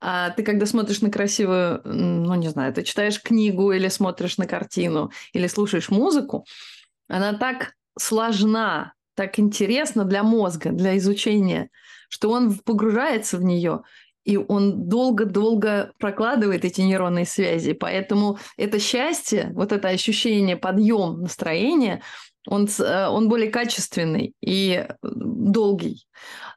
А 0.00 0.30
ты, 0.30 0.42
когда 0.42 0.64
смотришь 0.66 1.02
на 1.02 1.10
красивую, 1.10 1.82
ну, 1.84 2.34
не 2.36 2.48
знаю, 2.48 2.72
ты 2.72 2.82
читаешь 2.82 3.20
книгу 3.20 3.72
или 3.72 3.88
смотришь 3.88 4.38
на 4.38 4.46
картину, 4.46 5.10
или 5.32 5.46
слушаешь 5.46 5.90
музыку, 5.90 6.46
она 7.08 7.34
так 7.34 7.74
сложна, 7.98 8.94
так 9.14 9.38
интересна 9.38 10.04
для 10.04 10.22
мозга, 10.22 10.70
для 10.70 10.96
изучения, 10.96 11.68
что 12.08 12.30
он 12.30 12.58
погружается 12.58 13.36
в 13.36 13.44
нее, 13.44 13.82
и 14.24 14.36
он 14.36 14.88
долго-долго 14.88 15.92
прокладывает 15.98 16.64
эти 16.64 16.80
нейронные 16.80 17.26
связи. 17.26 17.72
Поэтому 17.72 18.38
это 18.56 18.78
счастье, 18.78 19.50
вот 19.54 19.72
это 19.72 19.88
ощущение, 19.88 20.56
подъем 20.56 21.22
настроения, 21.22 22.02
он, 22.46 22.68
э, 22.78 23.06
он 23.08 23.28
более 23.28 23.50
качественный 23.50 24.34
и 24.40 24.86
долгий. 25.02 26.06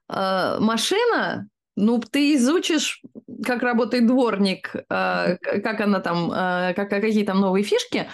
А, 0.08 0.60
машина, 0.60 1.48
ну, 1.76 2.00
ты 2.00 2.36
изучишь, 2.36 3.02
как 3.46 3.64
работает 3.64 4.08
дворник, 4.08 4.76
а, 4.90 5.36
как 5.38 5.82
она 5.82 6.00
там, 6.00 6.30
а, 6.32 6.74
как, 6.74 6.90
какие 6.90 7.26
там 7.26 7.42
новые 7.42 7.64
фишки, 7.64 8.08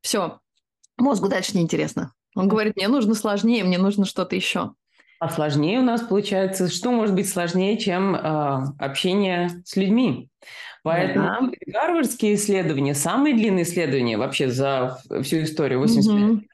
все, 0.00 0.40
мозгу 0.96 1.28
дальше 1.28 1.56
неинтересно. 1.56 2.12
Он 2.34 2.48
говорит, 2.48 2.76
мне 2.76 2.88
нужно 2.88 3.14
сложнее, 3.14 3.64
мне 3.64 3.78
нужно 3.78 4.04
что-то 4.04 4.36
еще. 4.36 4.72
А 5.20 5.28
сложнее 5.28 5.80
у 5.80 5.82
нас 5.82 6.02
получается, 6.02 6.68
что 6.68 6.92
может 6.92 7.14
быть 7.14 7.28
сложнее, 7.28 7.76
чем 7.78 8.14
э, 8.14 8.20
общение 8.78 9.62
с 9.64 9.74
людьми? 9.74 10.28
Поэтому 10.84 11.50
да. 11.50 11.50
гарвардские 11.66 12.36
исследования, 12.36 12.94
самые 12.94 13.34
длинные 13.34 13.64
исследования 13.64 14.16
вообще 14.16 14.48
за 14.48 15.00
всю 15.22 15.42
историю, 15.42 15.80
85 15.80 16.22
угу 16.22 16.47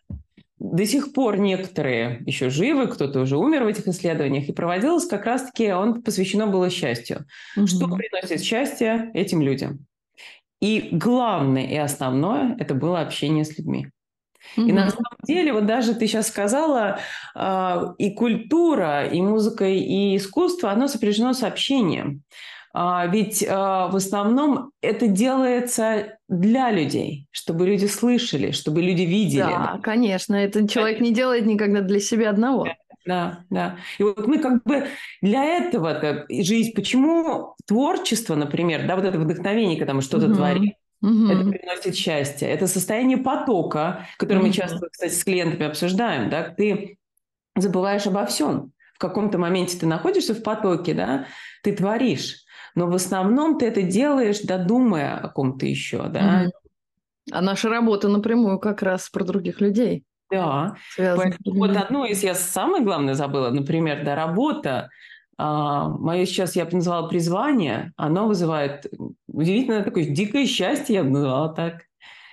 до 0.74 0.86
сих 0.86 1.12
пор 1.12 1.38
некоторые 1.38 2.20
еще 2.26 2.50
живы, 2.50 2.88
кто-то 2.88 3.20
уже 3.20 3.36
умер 3.36 3.62
в 3.62 3.68
этих 3.68 3.86
исследованиях, 3.86 4.48
и 4.48 4.52
проводилось 4.52 5.06
как 5.06 5.24
раз-таки, 5.24 5.72
он 5.72 6.02
посвящено 6.02 6.48
было 6.48 6.68
счастью. 6.68 7.26
Угу. 7.56 7.68
Что 7.68 7.86
приносит 7.86 8.42
счастье 8.42 9.12
этим 9.14 9.40
людям? 9.40 9.86
И 10.60 10.88
главное 10.90 11.64
и 11.64 11.76
основное– 11.76 12.56
это 12.58 12.74
было 12.74 13.00
общение 13.00 13.44
с 13.44 13.56
людьми. 13.56 13.86
Угу. 14.56 14.66
И 14.66 14.72
на 14.72 14.90
самом 14.90 15.16
деле, 15.24 15.52
вот 15.52 15.66
даже 15.66 15.94
ты 15.94 16.08
сейчас 16.08 16.26
сказала, 16.26 16.98
э, 17.36 17.80
и 17.98 18.10
культура, 18.10 19.06
и 19.06 19.22
музыка, 19.22 19.66
и 19.68 20.16
искусство, 20.16 20.72
оно 20.72 20.88
сопряжено 20.88 21.34
с 21.34 21.44
общением. 21.44 22.22
А, 22.76 23.06
ведь 23.06 23.46
а, 23.48 23.86
в 23.86 23.94
основном 23.94 24.72
это 24.82 25.06
делается 25.06 26.18
для 26.28 26.72
людей, 26.72 27.28
чтобы 27.30 27.66
люди 27.66 27.86
слышали, 27.86 28.50
чтобы 28.50 28.82
люди 28.82 29.02
видели. 29.02 29.42
Да, 29.42 29.74
да. 29.74 29.80
конечно. 29.80 30.34
Это 30.34 30.66
человек 30.66 31.00
не 31.00 31.14
делает 31.14 31.46
никогда 31.46 31.82
для 31.82 32.00
себя 32.00 32.30
одного. 32.30 32.66
Да, 33.06 33.44
да. 33.48 33.76
И 33.98 34.02
вот 34.02 34.26
мы 34.26 34.38
как 34.38 34.64
бы 34.64 34.88
для 35.22 35.44
этого-то 35.44 36.26
жизнь, 36.28 36.72
почему 36.74 37.54
творчество, 37.64 38.34
например, 38.34 38.88
да, 38.88 38.96
вот 38.96 39.04
это 39.04 39.20
вдохновение, 39.20 39.78
когда 39.78 39.94
мы 39.94 40.02
что-то 40.02 40.26
угу. 40.26 40.34
творим, 40.34 40.72
Угу. 41.02 41.26
Это 41.26 41.50
приносит 41.50 41.96
счастье. 41.96 42.48
Это 42.48 42.66
состояние 42.66 43.18
потока, 43.18 44.06
которое 44.16 44.38
угу. 44.38 44.46
мы 44.46 44.54
часто, 44.54 44.88
кстати, 44.90 45.12
с 45.12 45.22
клиентами 45.22 45.66
обсуждаем. 45.66 46.30
Да? 46.30 46.44
Ты 46.48 46.96
забываешь 47.54 48.06
обо 48.06 48.24
всем. 48.24 48.72
В 48.94 48.98
каком-то 48.98 49.36
моменте 49.36 49.76
ты 49.76 49.86
находишься 49.86 50.34
в 50.34 50.42
потоке, 50.42 50.94
да, 50.94 51.26
ты 51.62 51.72
творишь 51.72 52.43
но 52.74 52.86
в 52.86 52.94
основном 52.94 53.58
ты 53.58 53.66
это 53.66 53.82
делаешь, 53.82 54.40
додумая 54.40 55.16
о 55.16 55.28
ком-то 55.28 55.66
еще, 55.66 56.08
да. 56.08 56.46
А 57.32 57.40
наша 57.40 57.68
работа 57.68 58.08
напрямую 58.08 58.58
как 58.58 58.82
раз 58.82 59.08
про 59.08 59.24
других 59.24 59.60
людей. 59.60 60.04
Да. 60.30 60.74
вот 60.98 61.76
одно 61.76 62.06
из 62.06 62.22
я 62.22 62.34
самое 62.34 62.82
главное 62.82 63.14
забыла, 63.14 63.50
например, 63.50 64.04
да, 64.04 64.14
работа. 64.14 64.90
А, 65.36 65.88
мое 65.88 66.26
сейчас 66.26 66.54
я 66.54 66.64
бы 66.64 66.72
назвала 66.76 67.08
призвание, 67.08 67.92
оно 67.96 68.28
вызывает 68.28 68.86
удивительно 69.26 69.82
такое 69.82 70.04
дикое 70.04 70.46
счастье, 70.46 70.96
я 70.96 71.04
бы 71.04 71.10
назвала 71.10 71.48
так, 71.48 71.82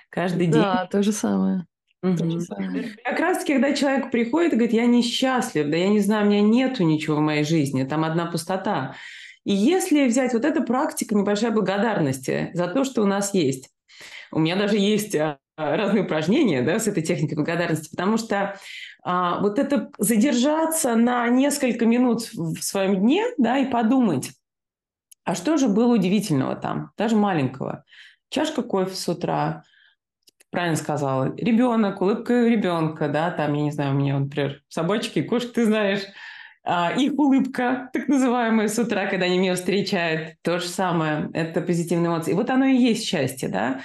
каждый 0.08 0.46
день. 0.46 0.62
Да, 0.62 0.86
то 0.90 1.02
же 1.02 1.10
самое. 1.12 1.66
Угу. 2.02 2.40
Как 3.04 3.20
раз 3.20 3.44
когда 3.44 3.72
человек 3.74 4.10
приходит 4.10 4.52
и 4.52 4.56
говорит, 4.56 4.74
я 4.74 4.86
несчастлив, 4.86 5.68
да 5.68 5.76
я 5.76 5.88
не 5.88 6.00
знаю, 6.00 6.26
у 6.26 6.30
меня 6.30 6.40
нету 6.40 6.84
ничего 6.84 7.16
в 7.16 7.20
моей 7.20 7.44
жизни, 7.44 7.84
там 7.84 8.04
одна 8.04 8.26
пустота. 8.26 8.94
И 9.44 9.52
если 9.52 10.06
взять 10.06 10.32
вот 10.34 10.44
эта 10.44 10.62
практика 10.62 11.14
небольшая 11.14 11.50
благодарности 11.50 12.50
за 12.54 12.68
то, 12.68 12.84
что 12.84 13.02
у 13.02 13.06
нас 13.06 13.34
есть, 13.34 13.70
у 14.30 14.38
меня 14.38 14.56
даже 14.56 14.78
есть 14.78 15.14
а, 15.16 15.38
разные 15.56 16.04
упражнения 16.04 16.62
да, 16.62 16.78
с 16.78 16.86
этой 16.86 17.02
техникой 17.02 17.36
благодарности, 17.36 17.90
потому 17.90 18.16
что 18.16 18.56
а, 19.04 19.40
вот 19.40 19.58
это 19.58 19.90
задержаться 19.98 20.94
на 20.94 21.28
несколько 21.28 21.86
минут 21.86 22.30
в 22.32 22.60
своем 22.62 23.00
дне 23.00 23.24
да, 23.36 23.58
и 23.58 23.70
подумать, 23.70 24.30
а 25.24 25.34
что 25.34 25.56
же 25.56 25.68
было 25.68 25.94
удивительного 25.94 26.56
там, 26.56 26.90
даже 26.96 27.16
маленького. 27.16 27.84
Чашка 28.30 28.62
кофе 28.62 28.94
с 28.94 29.08
утра, 29.08 29.64
правильно 30.50 30.76
сказала, 30.76 31.34
ребенок, 31.36 32.00
улыбка 32.00 32.46
ребенка, 32.46 33.08
да, 33.08 33.30
там, 33.30 33.54
я 33.54 33.62
не 33.62 33.70
знаю, 33.70 33.94
у 33.94 33.98
меня, 33.98 34.18
например, 34.18 34.62
собачки, 34.68 35.22
кошки, 35.22 35.48
ты 35.48 35.66
знаешь, 35.66 36.02
их 36.64 37.18
улыбка, 37.18 37.90
так 37.92 38.08
называемая, 38.08 38.68
с 38.68 38.78
утра, 38.78 39.06
когда 39.06 39.26
они 39.26 39.38
меня 39.38 39.54
встречают, 39.54 40.36
то 40.42 40.60
же 40.60 40.68
самое, 40.68 41.28
это 41.32 41.60
позитивные 41.60 42.08
эмоции. 42.08 42.34
Вот 42.34 42.50
оно 42.50 42.66
и 42.66 42.76
есть 42.76 43.04
счастье, 43.04 43.48
да. 43.48 43.80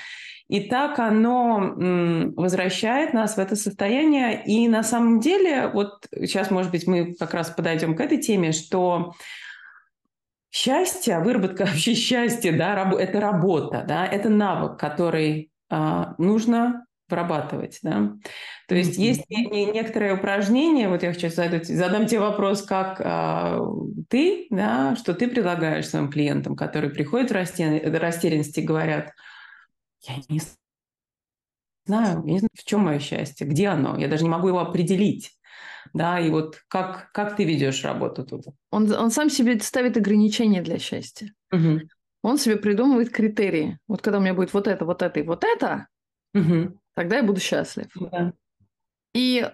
И 0.47 0.61
так 0.61 0.97
оно 0.99 1.73
возвращает 2.35 3.13
нас 3.13 3.35
в 3.35 3.39
это 3.39 3.55
состояние. 3.55 4.43
И 4.45 4.67
на 4.69 4.81
самом 4.83 5.19
деле, 5.19 5.67
вот 5.67 6.07
сейчас, 6.11 6.51
может 6.51 6.71
быть, 6.71 6.87
мы 6.87 7.13
как 7.15 7.33
раз 7.33 7.49
подойдем 7.49 7.95
к 7.95 7.99
этой 7.99 8.17
теме, 8.17 8.53
что 8.53 9.13
счастье, 10.49 11.19
выработка 11.19 11.61
вообще 11.65 11.93
счастья, 11.95 12.57
да, 12.57 12.89
это 12.97 13.19
работа, 13.19 13.83
да, 13.87 14.05
это 14.05 14.29
навык, 14.29 14.79
который 14.79 15.51
а, 15.69 16.15
нужно 16.17 16.86
вырабатывать, 17.09 17.79
да. 17.81 18.13
То 18.67 18.75
есть 18.75 18.97
mm-hmm. 18.97 19.03
есть 19.03 19.29
не, 19.29 19.65
некоторые 19.65 20.15
упражнения, 20.15 20.89
вот 20.89 21.03
я 21.03 21.13
хочу 21.13 21.29
задать, 21.29 21.67
задам 21.67 22.05
тебе 22.05 22.19
вопрос, 22.19 22.61
как 22.61 23.01
а, 23.03 23.59
ты, 24.09 24.47
да, 24.49 24.95
что 24.95 25.13
ты 25.13 25.27
предлагаешь 25.27 25.87
своим 25.87 26.09
клиентам, 26.09 26.55
которые 26.55 26.91
приходят 26.91 27.31
в 27.31 27.33
растерянности 27.33 28.59
и 28.59 28.65
говорят, 28.65 29.13
я 30.01 30.15
не 30.29 30.41
знаю, 31.85 32.23
я 32.25 32.33
не 32.33 32.39
знаю, 32.39 32.49
в 32.53 32.63
чем 32.63 32.81
мое 32.81 32.99
счастье, 32.99 33.47
где 33.47 33.67
оно, 33.67 33.97
я 33.97 34.07
даже 34.07 34.23
не 34.23 34.29
могу 34.29 34.49
его 34.49 34.59
определить. 34.59 35.33
Да, 35.93 36.19
и 36.19 36.29
вот 36.29 36.61
как, 36.67 37.11
как 37.13 37.37
ты 37.37 37.45
ведешь 37.45 37.83
работу 37.83 38.25
тут? 38.25 38.45
Он, 38.71 38.91
он 38.91 39.09
сам 39.09 39.29
себе 39.29 39.57
ставит 39.59 39.95
ограничения 39.95 40.61
для 40.61 40.79
счастья. 40.79 41.33
Угу. 41.51 41.79
Он 42.23 42.37
себе 42.37 42.57
придумывает 42.57 43.09
критерии. 43.09 43.79
Вот 43.87 44.01
когда 44.01 44.17
у 44.17 44.21
меня 44.21 44.33
будет 44.33 44.53
вот 44.53 44.67
это, 44.67 44.85
вот 44.85 45.01
это 45.01 45.19
и 45.19 45.23
вот 45.23 45.43
это, 45.43 45.87
угу 46.33 46.77
тогда 46.95 47.17
я 47.17 47.23
буду 47.23 47.39
счастлив. 47.39 47.85
Да. 48.11 48.33
И 49.13 49.47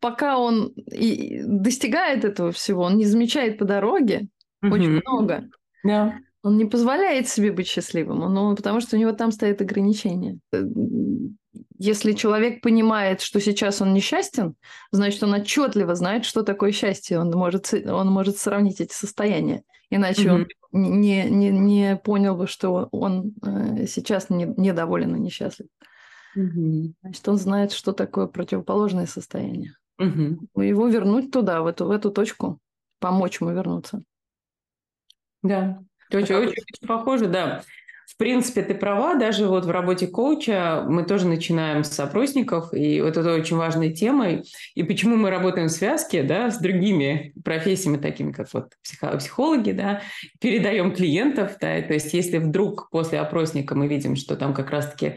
пока 0.00 0.38
он 0.38 0.68
и 0.90 1.42
достигает 1.44 2.24
этого 2.24 2.52
всего, 2.52 2.82
он 2.84 2.96
не 2.96 3.04
замечает 3.04 3.58
по 3.58 3.66
дороге 3.66 4.28
Мгм. 4.62 4.72
очень 4.72 4.90
много. 5.06 5.44
Да. 5.84 6.18
Он 6.42 6.56
не 6.56 6.64
позволяет 6.64 7.28
себе 7.28 7.52
быть 7.52 7.66
счастливым, 7.66 8.22
он, 8.22 8.38
он- 8.38 8.56
потому 8.56 8.80
что 8.80 8.96
у 8.96 8.98
него 8.98 9.12
там 9.12 9.30
стоят 9.30 9.60
ограничения. 9.60 10.38
Э, 10.52 10.62
Если 11.78 12.12
человек 12.12 12.62
понимает, 12.62 13.20
что 13.20 13.38
сейчас 13.40 13.82
он 13.82 13.92
несчастен, 13.92 14.54
значит, 14.92 15.22
он 15.22 15.34
отчетливо 15.34 15.94
знает, 15.94 16.24
что 16.24 16.42
такое 16.42 16.72
счастье. 16.72 17.18
Он 17.20 17.30
может, 17.30 17.74
он 17.74 18.08
может 18.10 18.38
сравнить 18.38 18.80
эти 18.80 18.94
состояния. 18.94 19.62
Иначе 19.90 20.32
он 20.32 20.46
не, 20.72 21.24
не, 21.24 21.50
не 21.50 21.96
понял 22.02 22.34
бы, 22.34 22.46
что 22.46 22.88
он 22.92 23.34
э, 23.44 23.86
сейчас 23.86 24.30
не- 24.30 24.54
недоволен 24.56 25.14
и 25.16 25.20
несчастлив. 25.20 25.68
Мгм. 26.36 26.94
Значит, 27.00 27.28
он 27.28 27.36
знает, 27.38 27.72
что 27.72 27.92
такое 27.92 28.26
противоположное 28.26 29.06
состояние. 29.06 29.74
Мгм. 29.98 30.48
Его 30.54 30.86
вернуть 30.86 31.30
туда, 31.30 31.62
в 31.62 31.66
эту, 31.66 31.86
в 31.86 31.90
эту 31.90 32.10
точку, 32.10 32.60
помочь 33.00 33.40
ему 33.40 33.50
вернуться. 33.50 34.02
Да, 35.42 35.82
очень, 36.12 36.34
очень, 36.34 36.48
очень 36.50 36.86
похоже, 36.86 37.26
да. 37.26 37.62
В 38.06 38.18
принципе, 38.18 38.62
ты 38.62 38.74
права, 38.74 39.16
даже 39.16 39.48
вот 39.48 39.64
в 39.64 39.70
работе 39.70 40.06
коуча 40.06 40.84
мы 40.86 41.04
тоже 41.04 41.26
начинаем 41.26 41.82
с 41.82 41.98
опросников, 41.98 42.72
и 42.72 43.00
вот 43.00 43.16
это 43.16 43.34
очень 43.34 43.56
важной 43.56 43.92
темой. 43.92 44.44
И 44.74 44.82
почему 44.84 45.16
мы 45.16 45.30
работаем 45.30 45.68
в 45.68 45.72
связке, 45.72 46.22
да, 46.22 46.50
с 46.50 46.58
другими 46.58 47.32
профессиями, 47.44 47.96
такими 47.96 48.30
как 48.30 48.52
вот 48.52 48.74
психо- 48.82 49.16
психологи, 49.16 49.72
да, 49.72 50.02
передаем 50.40 50.94
клиентов, 50.94 51.56
да, 51.60 51.80
то 51.82 51.94
есть 51.94 52.12
если 52.14 52.38
вдруг 52.38 52.90
после 52.90 53.20
опросника 53.20 53.74
мы 53.74 53.88
видим, 53.88 54.16
что 54.16 54.36
там 54.36 54.54
как 54.54 54.70
раз-таки 54.70 55.16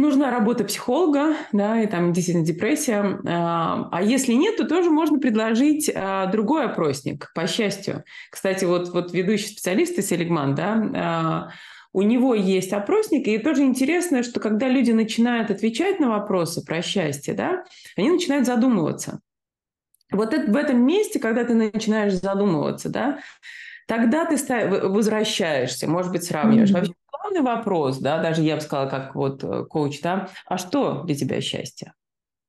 нужна 0.00 0.30
работа 0.30 0.64
психолога, 0.64 1.34
да, 1.52 1.80
и 1.80 1.86
там 1.86 2.12
действительно 2.12 2.44
депрессия. 2.44 3.20
А 3.26 3.88
а 3.92 4.02
если 4.02 4.32
нет, 4.32 4.56
то 4.56 4.66
тоже 4.66 4.90
можно 4.90 5.18
предложить 5.18 5.90
а, 5.94 6.26
другой 6.26 6.64
опросник, 6.64 7.30
по 7.34 7.46
счастью. 7.46 8.04
Кстати, 8.30 8.64
вот, 8.64 8.90
вот 8.90 9.12
ведущий 9.12 9.48
специалист 9.48 10.02
Селигман, 10.02 10.54
да, 10.54 10.90
а, 10.94 11.48
у 11.92 12.02
него 12.02 12.34
есть 12.34 12.72
опросник, 12.72 13.26
и 13.26 13.38
тоже 13.38 13.62
интересно, 13.62 14.22
что 14.22 14.40
когда 14.40 14.68
люди 14.68 14.92
начинают 14.92 15.50
отвечать 15.50 15.98
на 16.00 16.08
вопросы 16.08 16.64
про 16.64 16.82
счастье, 16.82 17.34
да, 17.34 17.64
они 17.96 18.10
начинают 18.10 18.46
задумываться. 18.46 19.20
Вот 20.12 20.34
это, 20.34 20.50
в 20.50 20.56
этом 20.56 20.84
месте, 20.84 21.18
когда 21.18 21.44
ты 21.44 21.54
начинаешь 21.54 22.14
задумываться, 22.14 22.88
да, 22.88 23.20
тогда 23.90 24.24
ты 24.24 24.36
возвращаешься, 24.68 25.88
может 25.88 26.12
быть, 26.12 26.22
сравниваешь. 26.22 26.70
Мгм. 26.70 26.78
Вообще 26.78 26.94
главный 27.10 27.40
вопрос, 27.40 27.98
да, 27.98 28.22
даже 28.22 28.42
я 28.42 28.54
бы 28.54 28.60
сказала, 28.60 28.88
как 28.88 29.16
вот 29.16 29.42
э, 29.42 29.64
коуч, 29.64 30.00
да, 30.00 30.28
а 30.46 30.58
что 30.58 31.02
для 31.02 31.16
тебя 31.16 31.40
счастье? 31.40 31.92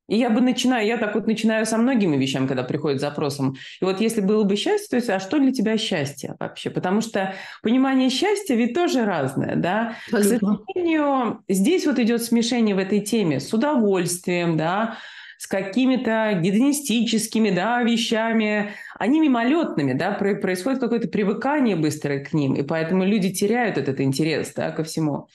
И 0.07 0.17
я 0.17 0.29
бы 0.29 0.39
начинаю, 0.39 0.85
я 0.85 0.97
так 0.97 1.15
вот 1.15 1.25
начинаю 1.25 1.65
со 1.65 1.77
многими 1.79 2.15
вещами, 2.15 2.45
когда 2.45 2.61
приходит 2.61 2.99
с 2.99 3.01
запросом. 3.01 3.55
И 3.81 3.85
вот 3.85 4.01
если 4.01 4.21
было 4.21 4.43
бы 4.43 4.55
счастье, 4.55 4.89
то 4.91 4.95
есть, 4.97 5.09
а 5.09 5.19
что 5.19 5.39
для 5.39 5.51
тебя 5.51 5.79
счастье 5.79 6.35
вообще? 6.39 6.69
Потому 6.69 7.01
что 7.01 7.33
понимание 7.63 8.11
счастья 8.11 8.53
ведь 8.53 8.75
тоже 8.75 9.03
разное, 9.03 9.55
да? 9.55 9.95
К 10.11 10.17
Абсолютно. 10.17 10.59
сожалению, 10.67 11.43
здесь 11.47 11.87
вот 11.87 11.97
идет 11.97 12.21
смешение 12.21 12.75
в 12.75 12.79
этой 12.79 12.99
теме 12.99 13.39
с 13.39 13.51
удовольствием, 13.51 14.57
да, 14.57 14.97
с 15.41 15.47
какими-то 15.47 16.39
гедонистическими, 16.39 17.49
да, 17.49 17.81
вещами. 17.81 18.73
Они 18.99 19.19
мимолетными, 19.19 19.93
да, 19.93 20.11
про- 20.11 20.35
происходит 20.35 20.79
какое-то 20.79 21.07
привыкание 21.07 21.75
быстрое 21.75 22.23
к 22.23 22.31
ним, 22.31 22.53
и 22.53 22.61
поэтому 22.61 23.03
люди 23.03 23.31
теряют 23.31 23.79
этот 23.79 24.01
интерес, 24.01 24.53
да, 24.55 24.69
ко 24.69 24.83
всему. 24.83 25.27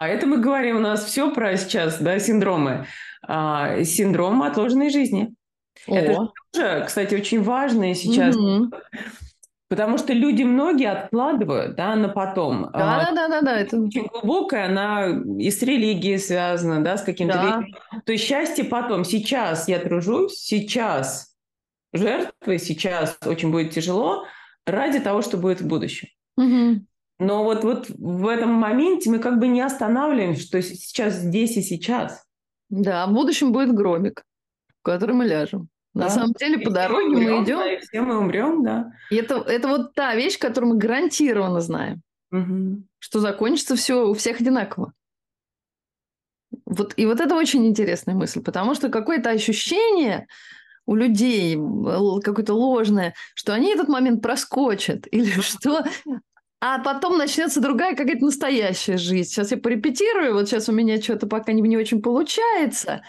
А 0.00 0.08
это 0.08 0.26
мы 0.26 0.38
говорим 0.38 0.78
у 0.78 0.80
нас 0.80 1.04
все 1.04 1.32
про 1.32 1.56
сейчас, 1.56 2.00
да, 2.00 2.18
синдромы. 2.18 2.86
А, 3.24 3.84
синдром 3.84 4.42
отложенной 4.42 4.90
жизни. 4.90 5.32
Это 5.86 6.22
О. 6.22 6.32
тоже, 6.50 6.84
кстати, 6.84 7.14
очень 7.14 7.40
важно 7.40 7.94
сейчас, 7.94 8.34
Мгм. 8.34 8.72
Потому 9.72 9.96
что 9.96 10.12
люди 10.12 10.42
многие 10.42 10.90
откладывают, 10.90 11.76
да, 11.76 11.96
на 11.96 12.10
потом. 12.10 12.66
А, 12.74 12.78
Да, 12.78 13.04
да, 13.06 13.12
да, 13.14 13.28
да, 13.28 13.40
да, 13.40 13.58
это 13.58 13.80
очень 13.80 14.04
глубокая, 14.04 14.66
она 14.66 15.08
и 15.38 15.50
с 15.50 15.62
религией 15.62 16.18
связана, 16.18 16.84
да, 16.84 16.98
с 16.98 17.02
каким-то 17.02 17.34
да. 17.34 18.00
То 18.04 18.12
есть 18.12 18.22
счастье 18.22 18.64
потом. 18.64 19.06
Сейчас 19.06 19.68
я 19.68 19.78
тружусь, 19.78 20.34
сейчас 20.34 21.34
жертвы, 21.94 22.58
сейчас 22.58 23.16
очень 23.24 23.50
будет 23.50 23.70
тяжело 23.70 24.26
ради 24.66 25.00
того, 25.00 25.22
что 25.22 25.38
будет 25.38 25.62
в 25.62 25.66
будущем. 25.66 26.08
Мгм. 26.36 26.86
Но 27.18 27.42
вот, 27.42 27.64
вот 27.64 27.88
в 27.88 28.28
этом 28.28 28.52
моменте 28.52 29.08
мы 29.08 29.20
как 29.20 29.38
бы 29.38 29.48
не 29.48 29.62
останавливаемся, 29.62 30.42
что 30.42 30.60
сейчас 30.60 31.14
здесь 31.14 31.56
и 31.56 31.62
сейчас. 31.62 32.22
Да, 32.68 33.06
в 33.06 33.14
будущем 33.14 33.52
будет 33.52 33.74
громик, 33.74 34.22
в 34.80 34.82
который 34.82 35.14
мы 35.14 35.24
ляжем. 35.24 35.70
На 35.94 36.04
Да. 36.04 36.10
самом 36.10 36.32
деле 36.32 36.60
И 36.60 36.64
по 36.64 36.70
дороге 36.70 37.08
мы 37.08 37.16
умрем, 37.18 37.44
идем, 37.44 37.58
да, 37.58 37.72
и 37.72 37.78
все 37.80 38.00
мы 38.00 38.18
умрем, 38.18 38.64
да. 38.64 38.92
и 39.10 39.16
это, 39.16 39.36
это 39.36 39.68
вот 39.68 39.94
та 39.94 40.14
вещь, 40.14 40.38
которую 40.38 40.72
мы 40.74 40.78
гарантированно 40.78 41.60
знаем, 41.60 42.00
Мгм. 42.30 42.88
что 42.98 43.20
закончится 43.20 43.76
все 43.76 44.06
у 44.08 44.14
всех 44.14 44.40
одинаково. 44.40 44.92
Вот, 46.66 46.94
и 46.96 47.06
вот 47.06 47.20
это 47.20 47.34
очень 47.34 47.66
интересная 47.66 48.14
мысль, 48.14 48.42
потому 48.42 48.74
что 48.74 48.88
какое-то 48.88 49.30
ощущение 49.30 50.26
у 50.86 50.94
людей 50.94 51.56
какое-то 52.22 52.54
ложное, 52.54 53.14
что 53.34 53.52
они 53.54 53.72
этот 53.72 53.88
момент 53.88 54.22
проскочат, 54.22 55.06
или 55.10 55.30
что... 55.40 55.84
А 56.64 56.78
потом 56.78 57.18
начнется 57.18 57.60
другая 57.60 57.96
какая-то 57.96 58.24
настоящая 58.24 58.96
жизнь. 58.96 59.28
Сейчас 59.30 59.50
я 59.50 59.56
порепетирую, 59.58 60.32
вот 60.32 60.48
сейчас 60.48 60.68
у 60.68 60.72
меня 60.72 61.02
что-то 61.02 61.26
пока 61.26 61.52
не, 61.52 61.60
не 61.60 61.76
очень 61.76 62.00
получается. 62.00 63.02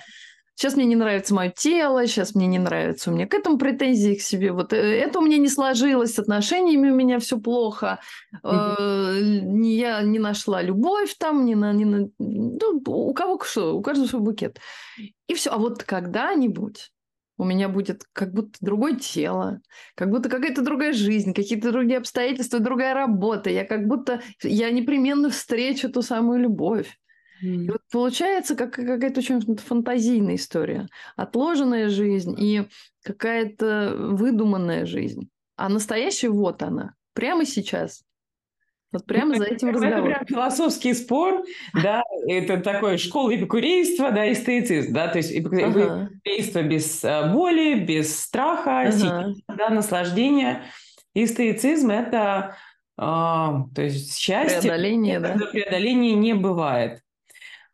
Сейчас 0.55 0.75
мне 0.75 0.85
не 0.85 0.95
нравится 0.95 1.33
мое 1.33 1.49
тело, 1.49 2.05
сейчас 2.05 2.35
мне 2.35 2.45
не 2.45 2.59
нравится, 2.59 3.09
у 3.09 3.13
меня 3.13 3.27
к 3.27 3.33
этому 3.33 3.57
претензии 3.57 4.15
к 4.15 4.21
себе. 4.21 4.51
Вот 4.51 4.71
э, 4.71 4.77
это 4.77 5.19
у 5.19 5.23
меня 5.23 5.37
не 5.37 5.47
сложилось, 5.49 6.13
с 6.13 6.19
отношениями 6.19 6.91
у 6.91 6.95
меня 6.95 7.19
все 7.19 7.39
плохо. 7.39 7.99
Не- 8.43 9.75
Я 9.75 10.01
не 10.03 10.19
нашла 10.19 10.61
любовь 10.61 11.15
там, 11.17 11.45
не 11.45 11.55
на, 11.55 11.73
не 11.73 11.85
на... 11.85 12.09
Ну, 12.19 12.81
у 12.85 13.13
кого 13.13 13.39
что, 13.43 13.75
у 13.75 13.81
каждого 13.81 14.07
свой 14.07 14.21
букет. 14.21 14.59
И 15.27 15.33
все. 15.33 15.49
А 15.51 15.57
вот 15.57 15.83
когда-нибудь 15.83 16.91
у 17.37 17.45
меня 17.45 17.67
будет 17.67 18.03
как 18.13 18.31
будто 18.31 18.57
другое 18.61 18.95
тело, 18.95 19.59
как 19.95 20.09
будто 20.11 20.29
какая-то 20.29 20.61
другая 20.61 20.93
жизнь, 20.93 21.33
какие-то 21.33 21.71
другие 21.71 21.97
обстоятельства, 21.97 22.59
другая 22.59 22.93
работа. 22.93 23.49
Я 23.49 23.65
как 23.65 23.87
будто, 23.87 24.21
я 24.43 24.69
непременно 24.69 25.29
встречу 25.29 25.89
ту 25.91 26.03
самую 26.03 26.39
любовь. 26.39 26.97
И 27.43 27.69
вот 27.69 27.81
получается 27.91 28.55
как, 28.55 28.73
какая-то 28.73 29.19
очень 29.19 29.57
фантазийная 29.57 30.35
история. 30.35 30.87
Отложенная 31.17 31.89
жизнь 31.89 32.35
и 32.37 32.63
какая-то 33.03 33.95
выдуманная 33.97 34.85
жизнь. 34.85 35.29
А 35.57 35.67
настоящая 35.69 36.29
вот 36.29 36.63
она, 36.63 36.93
прямо 37.13 37.45
сейчас. 37.45 38.03
Вот 38.93 39.05
прямо 39.05 39.35
за 39.35 39.45
этим 39.45 39.69
Это 39.69 39.77
разговором. 39.79 40.05
прям 40.05 40.25
философский 40.27 40.93
спор, 40.93 41.43
да, 41.73 42.03
это 42.27 42.57
такое 42.57 42.97
школа 42.97 43.35
эпикурейства, 43.35 44.11
да, 44.11 44.25
и 44.27 44.35
стоицизм, 44.35 44.93
да, 44.93 45.07
то 45.07 45.17
есть 45.17 45.31
эпику- 45.31 45.63
Ага, 45.65 46.09
эпикурейство 46.11 46.61
без 46.61 47.03
э, 47.03 47.31
боли, 47.33 47.73
без 47.79 48.19
страха, 48.19 48.81
ага. 48.81 48.91
сидения, 48.91 49.43
да, 49.47 49.69
наслаждения. 49.69 50.63
И 51.15 51.25
стоицизм– 51.25 51.89
это, 51.91 52.55
а, 52.95 53.65
то 53.73 53.81
есть 53.81 54.15
счастье, 54.17 54.61
Преодоление, 54.61 55.19
да. 55.19 55.37
преодоления 55.51 56.13
не 56.13 56.33
бывает. 56.33 57.01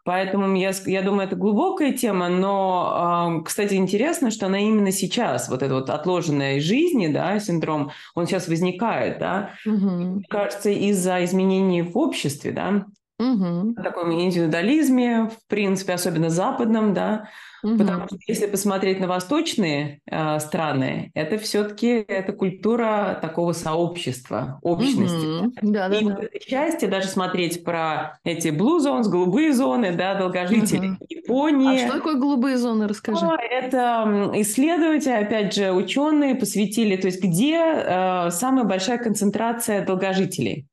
Поэтому 0.09 0.55
я, 0.57 0.71
я 0.87 1.03
думаю, 1.03 1.27
это 1.27 1.35
глубокая 1.35 1.93
тема, 1.93 2.29
но, 2.29 3.43
кстати, 3.45 3.75
интересно, 3.75 4.31
что 4.31 4.47
она 4.47 4.57
именно 4.57 4.91
сейчас, 4.91 5.49
вот 5.49 5.61
эта 5.61 5.75
вот 5.75 5.91
отложенная 5.91 6.55
из 6.55 6.63
жизни, 6.63 7.09
да, 7.09 7.39
синдром, 7.39 7.91
он 8.15 8.25
сейчас 8.25 8.47
возникает, 8.47 9.19
да, 9.19 9.51
Мгм, 9.67 10.15
мне 10.15 10.25
кажется, 10.27 10.71
из-за 10.71 11.23
изменений 11.25 11.83
в 11.83 11.95
обществе, 11.95 12.51
да, 12.51 12.85
мгм, 13.19 13.75
в 13.75 13.83
таком 13.83 14.11
индивидуализме, 14.11 15.29
в 15.29 15.47
принципе, 15.47 15.93
особенно 15.93 16.31
западном, 16.31 16.95
да, 16.95 17.29
потому 17.61 17.99
мгм. 17.99 18.07
что 18.07 18.17
если 18.27 18.47
посмотреть 18.47 18.99
на 18.99 19.07
восточные 19.07 20.01
э, 20.05 20.39
страны, 20.39 21.11
это 21.13 21.37
все-таки 21.37 21.87
это 22.07 22.33
культура 22.33 23.19
такого 23.21 23.53
сообщества, 23.53 24.59
общности. 24.61 25.25
Мгм. 25.25 25.53
Да, 25.61 25.89
да, 25.89 25.97
И 25.97 26.03
вот 26.03 26.15
да. 26.15 26.23
это 26.23 26.39
счастье, 26.39 26.87
даже 26.87 27.07
смотреть 27.07 27.63
про 27.63 28.19
эти 28.23 28.49
blue 28.49 28.79
zones, 28.79 29.09
голубые 29.09 29.53
зоны, 29.53 29.95
да, 29.95 30.15
долгожители 30.15 30.87
Ага. 30.87 30.97
Японии. 31.09 31.83
А 31.83 31.87
что 31.87 31.97
такое 31.97 32.15
голубые 32.15 32.57
зоны, 32.57 32.87
расскажи. 32.87 33.25
А, 33.25 33.35
Это 33.41 34.31
исследователи, 34.35 35.11
опять 35.11 35.53
же, 35.53 35.71
ученые 35.71 36.35
посвятили, 36.35 36.95
то 36.95 37.07
есть 37.07 37.21
где 37.23 37.55
э, 37.55 38.29
самая 38.31 38.65
большая 38.65 38.97
концентрация 38.97 39.85
долгожителей. 39.85 40.65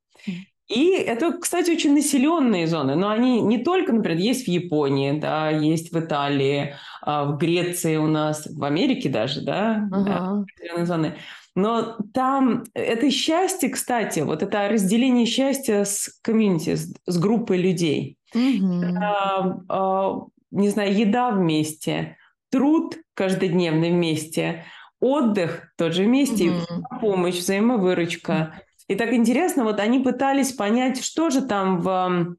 И 0.68 0.90
это, 0.90 1.32
кстати, 1.32 1.70
очень 1.70 1.94
населенные 1.94 2.66
зоны, 2.66 2.96
но 2.96 3.08
они 3.08 3.40
не 3.40 3.58
только, 3.58 3.92
например, 3.92 4.18
есть 4.18 4.46
в 4.46 4.48
Японии, 4.48 5.12
да, 5.12 5.48
есть 5.48 5.92
в 5.92 6.00
Италии, 6.00 6.74
а, 7.02 7.24
в 7.24 7.38
Греции 7.38 7.96
у 7.96 8.08
нас, 8.08 8.48
в 8.50 8.64
Америке 8.64 9.08
даже, 9.08 9.42
да, 9.42 9.86
да, 9.90 9.96
Ага. 9.96 10.40
определенные 10.42 10.86
зоны. 10.86 11.14
Но 11.54 11.96
там 12.12 12.64
это 12.74 13.10
счастье, 13.10 13.68
кстати, 13.68 14.20
вот 14.20 14.42
это 14.42 14.68
разделение 14.68 15.24
счастья 15.24 15.84
с 15.84 16.18
комьюнити, 16.22 16.74
с, 16.74 16.92
с 17.06 17.18
группой 17.18 17.58
людей. 17.58 18.18
Мгм. 18.34 18.98
А, 19.00 19.58
а, 19.68 20.26
не 20.50 20.68
знаю, 20.68 20.96
еда 20.96 21.30
вместе, 21.30 22.16
труд 22.50 22.96
каждодневный 23.14 23.90
вместе, 23.90 24.64
отдых 25.00 25.72
тот 25.76 25.92
же 25.92 26.04
вместе, 26.04 26.46
mm-hmm. 26.46 27.00
помощь, 27.00 27.38
взаимовыручка. 27.38 28.60
И 28.88 28.94
так 28.94 29.12
интересно, 29.12 29.64
вот 29.64 29.80
они 29.80 30.00
пытались 30.00 30.52
понять, 30.52 31.02
что 31.02 31.30
же 31.30 31.42
там 31.42 31.80
в, 31.80 32.36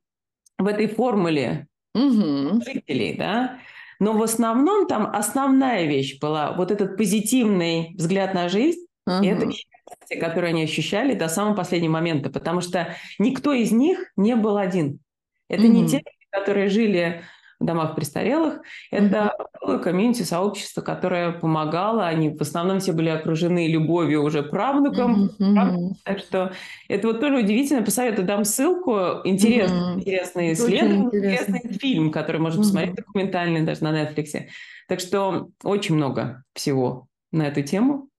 в 0.58 0.68
этой 0.68 0.88
формуле 0.88 1.68
жителей, 1.94 3.16
да? 3.18 3.60
Но 4.00 4.14
в 4.14 4.22
основном 4.22 4.88
там 4.88 5.10
основная 5.12 5.86
вещь 5.86 6.20
была 6.20 6.54
вот 6.54 6.72
этот 6.72 6.98
позитивный 6.98 7.96
взгляд 7.96 8.34
на 8.34 8.48
жизнь, 8.48 8.86
uh-huh. 9.10 9.24
и 9.24 9.28
это 9.28 9.52
счастье, 9.52 10.20
которое 10.20 10.50
они 10.50 10.64
ощущали 10.64 11.16
до 11.16 11.28
самого 11.28 11.56
последнего 11.56 11.94
момента, 11.94 12.30
потому 12.30 12.62
что 12.62 12.96
никто 13.18 13.54
из 13.54 13.72
них 13.72 14.12
не 14.16 14.36
был 14.36 14.58
один. 14.58 15.00
Это 15.50 15.64
uh-huh. 15.64 15.68
не 15.68 15.88
те, 15.88 16.04
которые 16.30 16.70
жили 16.70 17.24
в 17.60 17.66
домах 17.66 17.96
престарелых. 17.96 18.62
Это 18.92 19.34
mm-hmm. 19.64 19.80
комьюнити, 19.80 20.22
сообщество, 20.24 20.82
которое 20.82 21.32
помогало. 21.32 22.06
Они 22.06 22.30
в 22.30 22.42
основном 22.42 22.80
все 22.80 22.94
были 22.94 23.10
окружены 23.10 23.68
любовью 23.68 24.24
уже 24.24 24.44
правнукам. 24.44 25.32
Mm-hmm. 25.40 25.94
Так 26.04 26.20
что 26.20 26.52
это 26.88 27.08
вот 27.08 27.20
тоже 27.20 27.38
удивительно. 27.38 27.84
Посоветую, 27.84 28.28
дам 28.28 28.46
ссылку. 28.46 29.22
Интересный, 29.24 29.80
mm-hmm. 29.80 30.00
интересный 30.00 30.54
исследование, 30.54 31.06
интересный 31.06 31.78
фильм, 31.80 32.12
который 32.12 32.40
можно 32.40 32.60
mm-hmm. 32.60 32.64
посмотреть, 32.64 32.96
документальный 32.96 33.62
даже 33.62 33.84
на 33.84 34.04
Netflix. 34.04 34.44
Так 34.88 35.00
что 35.00 35.50
очень 35.64 35.96
много 35.96 36.44
всего 36.54 37.08
на 37.32 37.48
эту 37.48 37.64
тему. 37.64 38.10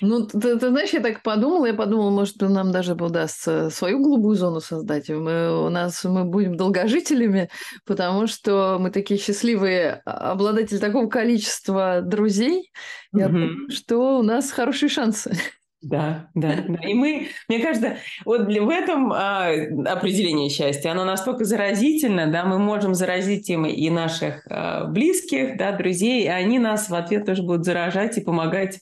Ну, 0.00 0.26
ты, 0.26 0.58
ты 0.58 0.68
знаешь, 0.68 0.90
я 0.90 1.00
так 1.00 1.22
подумала, 1.22 1.66
я 1.66 1.74
подумала, 1.74 2.10
может, 2.10 2.40
нам 2.40 2.72
даже 2.72 2.94
удастся 2.94 3.70
свою 3.70 4.00
голубую 4.02 4.36
зону 4.36 4.60
создать. 4.60 5.08
Мы, 5.08 5.66
у 5.66 5.68
нас 5.68 6.04
мы 6.04 6.24
будем 6.24 6.56
долгожителями, 6.56 7.48
потому 7.86 8.26
что 8.26 8.78
мы 8.80 8.90
такие 8.90 9.18
счастливые 9.18 10.02
а, 10.04 10.32
обладатели 10.32 10.78
такого 10.78 11.08
количества 11.08 12.00
друзей. 12.02 12.70
Я 13.12 13.26
угу. 13.26 13.32
думаю, 13.32 13.70
что 13.70 14.18
у 14.18 14.22
нас 14.22 14.50
хорошие 14.50 14.88
шансы. 14.88 15.36
Да, 15.82 16.28
да, 16.34 16.64
да. 16.68 16.88
И 16.88 16.94
мы, 16.94 17.28
мне 17.48 17.58
кажется, 17.58 17.96
вот 18.24 18.46
в 18.46 18.68
этом 18.68 19.12
а, 19.12 19.48
определение 19.86 20.48
счастья, 20.48 20.92
оно 20.92 21.04
настолько 21.04 21.44
заразительно, 21.44 22.30
да, 22.30 22.44
мы 22.44 22.60
можем 22.60 22.94
заразить 22.94 23.50
им 23.50 23.66
и 23.66 23.90
наших 23.90 24.46
а, 24.48 24.84
близких, 24.84 25.56
да, 25.56 25.72
друзей, 25.72 26.22
и 26.22 26.28
они 26.28 26.60
нас 26.60 26.88
в 26.88 26.94
ответ 26.94 27.26
тоже 27.26 27.42
будут 27.42 27.64
заражать 27.64 28.16
и 28.16 28.20
помогать 28.20 28.78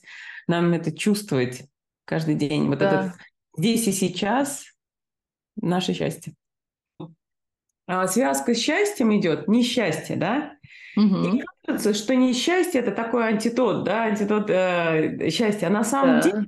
нам 0.51 0.73
это 0.73 0.91
чувствовать 0.91 1.63
каждый 2.05 2.35
день. 2.35 2.67
Вот 2.67 2.79
да. 2.79 2.85
это 2.85 3.15
здесь 3.57 3.87
и 3.87 3.91
сейчас 3.91 4.65
наше 5.55 5.93
счастье. 5.93 6.33
А 7.87 8.07
связка 8.07 8.53
с 8.53 8.59
счастьем 8.59 9.17
идет 9.17 9.47
несчастье, 9.47 10.15
да? 10.15 10.53
Угу. 10.95 11.37
И 11.37 11.43
кажется, 11.65 11.93
что 11.93 12.15
несчастье 12.15 12.81
это 12.81 12.91
такой 12.91 13.27
антитот, 13.27 13.83
да, 13.83 14.03
антитот 14.03 14.49
э, 14.49 15.29
счастья. 15.29 15.67
А 15.67 15.71
на 15.71 15.83
самом 15.83 16.19
да. 16.19 16.21
деле 16.21 16.45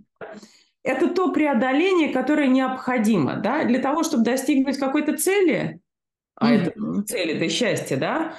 это 0.83 1.09
то 1.09 1.31
преодоление, 1.31 2.13
которое 2.13 2.47
необходимо, 2.47 3.37
да, 3.37 3.63
для 3.63 3.79
того, 3.79 4.03
чтобы 4.03 4.23
достигнуть 4.23 4.77
какой-то 4.77 5.17
цели. 5.17 5.79
А 6.35 6.47
угу. 6.47 6.53
это 6.53 7.03
цель 7.03 7.31
это 7.31 7.49
счастье, 7.49 7.97
да? 7.97 8.35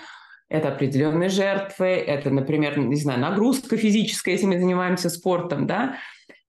Это 0.48 0.68
определенные 0.68 1.28
жертвы, 1.28 1.87
это, 1.87 2.30
например, 2.30 2.78
не 2.78 2.96
знаю, 2.96 3.20
нагрузка 3.20 3.76
физическая, 3.76 4.35
если 4.35 4.46
мы 4.46 4.59
занимаемся 4.59 5.11
спортом, 5.11 5.66
да. 5.66 5.96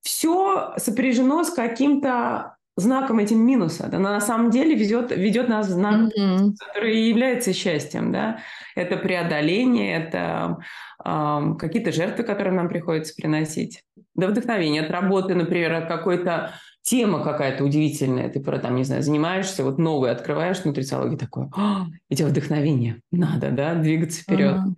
Все 0.02 0.74
сопряжено 0.76 1.42
с 1.42 1.50
каким-то 1.50 2.56
знаком 2.76 3.18
этим 3.18 3.44
минуса. 3.44 3.88
Да, 3.88 3.98
но 3.98 4.10
на 4.10 4.20
самом 4.20 4.50
деле 4.50 4.74
ведет, 4.74 5.10
ведет 5.10 5.48
нас 5.48 5.68
знак, 5.68 6.12
mm-hmm. 6.12 6.52
который 6.58 7.08
является 7.08 7.52
счастьем. 7.52 8.12
Да? 8.12 8.38
Это 8.74 8.98
преодоление, 8.98 9.96
это 9.96 10.58
э, 11.04 11.54
какие-то 11.58 11.90
жертвы, 11.90 12.24
которые 12.24 12.52
нам 12.52 12.68
приходится 12.68 13.14
приносить. 13.14 13.82
Да, 14.14 14.28
вдохновение 14.28 14.82
от 14.82 14.90
работы, 14.90 15.34
например, 15.34 15.72
от 15.72 15.88
какой-то 15.88 16.52
тема 16.86 17.22
какая-то 17.22 17.64
удивительная, 17.64 18.28
ты 18.28 18.40
про 18.40 18.58
там, 18.58 18.76
не 18.76 18.84
знаю, 18.84 19.02
занимаешься, 19.02 19.64
вот 19.64 19.76
новый 19.76 20.12
открываешь 20.12 20.64
нутрициологию, 20.64 21.18
такое, 21.18 21.50
«А, 21.56 21.86
и 22.08 22.14
тебе 22.14 22.28
вдохновение, 22.28 23.02
надо, 23.10 23.50
да, 23.50 23.74
двигаться 23.74 24.22
вперед. 24.22 24.54
Uh-huh. 24.54 24.74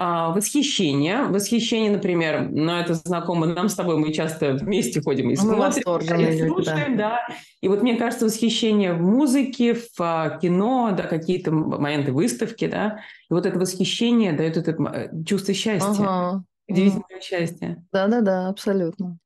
А, 0.00 0.30
восхищение. 0.30 1.24
Восхищение, 1.24 1.90
например, 1.90 2.48
ну, 2.50 2.72
это 2.72 2.94
знакомо 2.94 3.46
нам 3.46 3.68
с 3.68 3.74
тобой, 3.74 3.96
мы 3.96 4.12
часто 4.12 4.52
вместе 4.52 5.00
ходим 5.00 5.30
и 5.30 5.36
смотрим, 5.36 5.82
слушаем, 5.82 6.96
да. 6.96 7.18
да. 7.28 7.34
И 7.62 7.68
вот 7.68 7.82
мне 7.82 7.96
кажется, 7.96 8.26
восхищение 8.26 8.92
в 8.92 9.00
музыке, 9.00 9.74
в 9.74 9.88
а, 9.98 10.38
кино, 10.38 10.94
да, 10.96 11.04
какие-то 11.04 11.50
моменты 11.50 12.12
выставки, 12.12 12.68
да, 12.68 13.00
и 13.28 13.34
вот 13.34 13.46
это 13.46 13.58
восхищение 13.58 14.34
дает 14.34 14.58
это 14.58 14.70
э, 14.70 15.24
чувство 15.24 15.52
счастья, 15.54 16.04
ага. 16.04 16.44
удивительное 16.68 17.04
ага. 17.10 17.20
счастье. 17.20 17.84
Да-да-да, 17.90 18.48
абсолютно. 18.50 19.18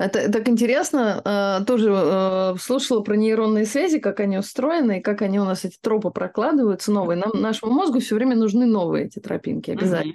Это 0.00 0.32
так 0.32 0.48
интересно. 0.48 1.20
Э, 1.22 1.64
тоже 1.66 1.90
э, 1.92 2.54
слушала 2.58 3.02
про 3.02 3.16
нейронные 3.16 3.66
связи, 3.66 3.98
как 3.98 4.20
они 4.20 4.38
устроены, 4.38 4.98
и 4.98 5.02
как 5.02 5.20
они 5.20 5.38
у 5.38 5.44
нас 5.44 5.66
эти 5.66 5.76
тропы 5.78 6.10
прокладываются 6.10 6.90
новые. 6.90 7.18
Нам, 7.18 7.32
нашему 7.34 7.72
мозгу 7.72 8.00
все 8.00 8.14
время 8.14 8.34
нужны 8.34 8.64
новые 8.64 9.06
эти 9.06 9.18
тропинки 9.18 9.72
обязательно. 9.72 10.14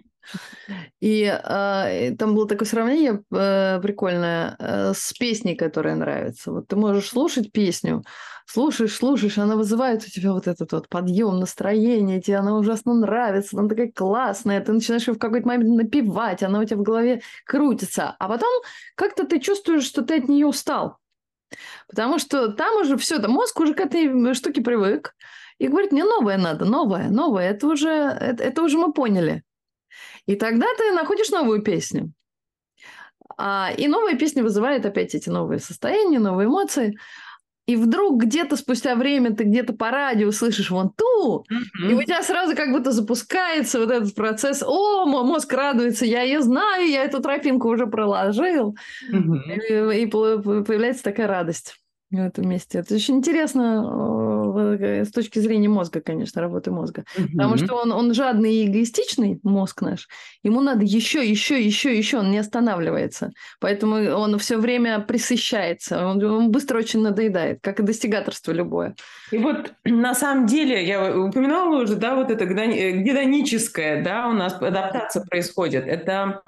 И 1.02 1.22
э, 1.24 2.16
там 2.18 2.34
было 2.34 2.48
такое 2.48 2.68
сравнение 2.68 3.22
прикольное 3.30 4.58
с 4.96 5.14
песней, 5.14 5.56
которая 5.56 5.96
нравится. 5.96 6.52
Вот 6.52 6.68
ты 6.68 6.76
можешь 6.76 7.10
слушать 7.10 7.52
песню, 7.52 8.04
слушаешь, 8.46 8.96
слушаешь, 8.96 9.38
она 9.38 9.56
вызывает 9.56 10.04
у 10.04 10.10
тебя 10.10 10.32
вот 10.32 10.48
этот 10.48 10.72
вот 10.72 10.88
подъем 10.90 11.40
настроение, 11.40 12.22
тебе 12.22 12.38
она 12.38 12.58
ужасно 12.58 12.94
нравится, 12.94 13.58
она 13.58 13.68
такая 13.68 13.92
классная, 13.92 14.62
ты 14.62 14.72
начинаешь 14.72 15.08
ее 15.08 15.16
в 15.16 15.20
какой-то 15.20 15.48
момент 15.48 15.76
напевать, 15.76 16.44
она 16.44 16.60
у 16.60 16.64
тебя 16.64 16.78
в 16.78 16.84
голове 16.84 17.22
крутится, 17.46 18.16
а 18.20 18.28
потом 18.28 18.50
как-то 18.96 19.26
ты 19.26 19.40
чувствуешь, 19.40 19.84
что 19.84 20.04
ты 20.04 20.18
от 20.18 20.28
нее 20.30 20.48
устал. 20.48 20.98
Потому 21.88 22.20
что 22.20 22.50
там 22.52 22.82
уже 22.82 22.98
все, 22.98 23.20
там 23.20 23.32
мозг 23.32 23.60
уже 23.60 23.74
к 23.74 23.80
этой 23.80 24.34
штуке 24.34 24.62
привык. 24.62 25.16
И 25.58 25.68
говорит, 25.68 25.92
мне 25.92 26.04
новое 26.04 26.38
надо, 26.38 26.66
новое, 26.66 27.10
новое. 27.10 27.52
Это 27.52 27.68
уже, 27.68 27.90
это, 27.90 28.44
это 28.44 28.62
уже 28.62 28.78
мы 28.78 28.92
поняли. 28.92 29.44
И 30.26 30.36
тогда 30.36 30.66
ты 30.78 30.92
находишь 30.92 31.30
новую 31.30 31.62
песню. 31.62 32.12
А, 33.38 33.72
и 33.78 33.88
новая 33.88 34.16
песня 34.16 34.44
вызывает 34.44 34.86
опять 34.86 35.16
эти 35.16 35.30
новые 35.30 35.60
состояния, 35.60 36.20
новые 36.20 36.48
эмоции. 36.48 36.98
И 37.66 37.76
вдруг 37.76 38.22
где-то 38.24 38.58
спустя 38.58 38.96
время 38.96 39.36
ты 39.36 39.44
где-то 39.44 39.74
по 39.74 39.90
радио 39.90 40.32
слышишь 40.32 40.70
вон 40.70 40.92
ту, 40.96 41.46
mm-hmm. 41.52 41.92
и 41.92 41.94
у 41.96 42.04
тебя 42.04 42.22
сразу 42.22 42.56
как 42.56 42.72
будто 42.72 42.92
запускается 42.92 43.80
вот 43.80 43.90
этот 43.90 44.14
процесс. 44.14 44.62
О, 44.62 45.06
мой 45.06 45.24
мозг 45.24 45.52
радуется, 45.52 46.06
я 46.06 46.22
ее 46.22 46.42
знаю, 46.42 46.88
я 46.88 47.04
эту 47.04 47.22
тропинку 47.22 47.70
уже 47.70 47.88
проложил. 47.88 48.76
Mm-hmm. 49.12 49.96
И, 49.96 50.04
и 50.04 50.06
появляется 50.06 51.04
такая 51.04 51.28
радость 51.28 51.76
в 52.12 52.20
этом 52.20 52.48
месте. 52.48 52.80
Это 52.80 52.96
очень 52.96 53.18
интересно 53.18 53.84
э, 53.84 54.35
с 54.58 55.12
точки 55.12 55.40
зрения 55.40 55.70
мозга, 55.70 56.02
конечно, 56.02 56.42
работы 56.42 56.72
мозга. 56.72 57.06
Угу. 57.18 57.28
Потому 57.34 57.58
что 57.58 57.76
он, 57.76 57.92
он 57.92 58.14
жадный 58.14 58.54
и 58.56 58.68
эгоистичный, 58.68 59.40
мозг 59.44 59.82
наш. 59.82 60.08
Ему 60.44 60.62
надо 60.62 60.84
еще, 60.84 61.26
еще, 61.26 61.62
еще, 61.62 61.96
еще, 61.98 62.20
он 62.20 62.32
не 62.32 62.38
останавливается. 62.38 63.32
Поэтому 63.60 63.96
он 63.96 64.38
все 64.40 64.58
время 64.58 65.00
присыщается, 65.00 66.06
он, 66.06 66.24
он 66.24 66.52
быстро 66.52 66.80
очень 66.80 67.02
надоедает, 67.02 67.60
как 67.62 67.80
и 67.80 67.84
достигаторство 67.84 68.52
любое. 68.52 68.96
И 69.32 69.38
вот 69.38 69.74
на 69.84 70.14
самом 70.14 70.46
деле, 70.46 70.86
я 70.86 71.18
упоминала 71.18 71.82
уже, 71.84 71.96
да, 71.96 72.16
вот 72.16 72.32
это 72.32 72.46
гедоническое, 72.46 74.04
да, 74.04 74.28
у 74.28 74.34
нас 74.34 74.54
адаптация 74.62 75.24
происходит. 75.24 75.86
Это 75.88 76.42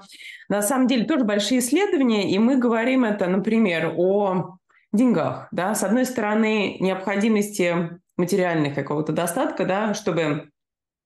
на 0.48 0.62
самом 0.62 0.86
деле 0.86 1.04
тоже 1.04 1.24
большие 1.24 1.60
исследования, 1.60 2.30
и 2.30 2.38
мы 2.38 2.56
говорим 2.56 3.04
это, 3.04 3.26
например, 3.26 3.94
о 3.96 4.57
деньгах, 4.92 5.48
да, 5.52 5.74
с 5.74 5.82
одной 5.82 6.06
стороны, 6.06 6.76
необходимости 6.80 8.00
материальных 8.16 8.74
какого-то 8.74 9.12
достатка, 9.12 9.64
да, 9.64 9.94
чтобы 9.94 10.50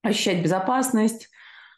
ощущать 0.03 0.43
безопасность, 0.43 1.29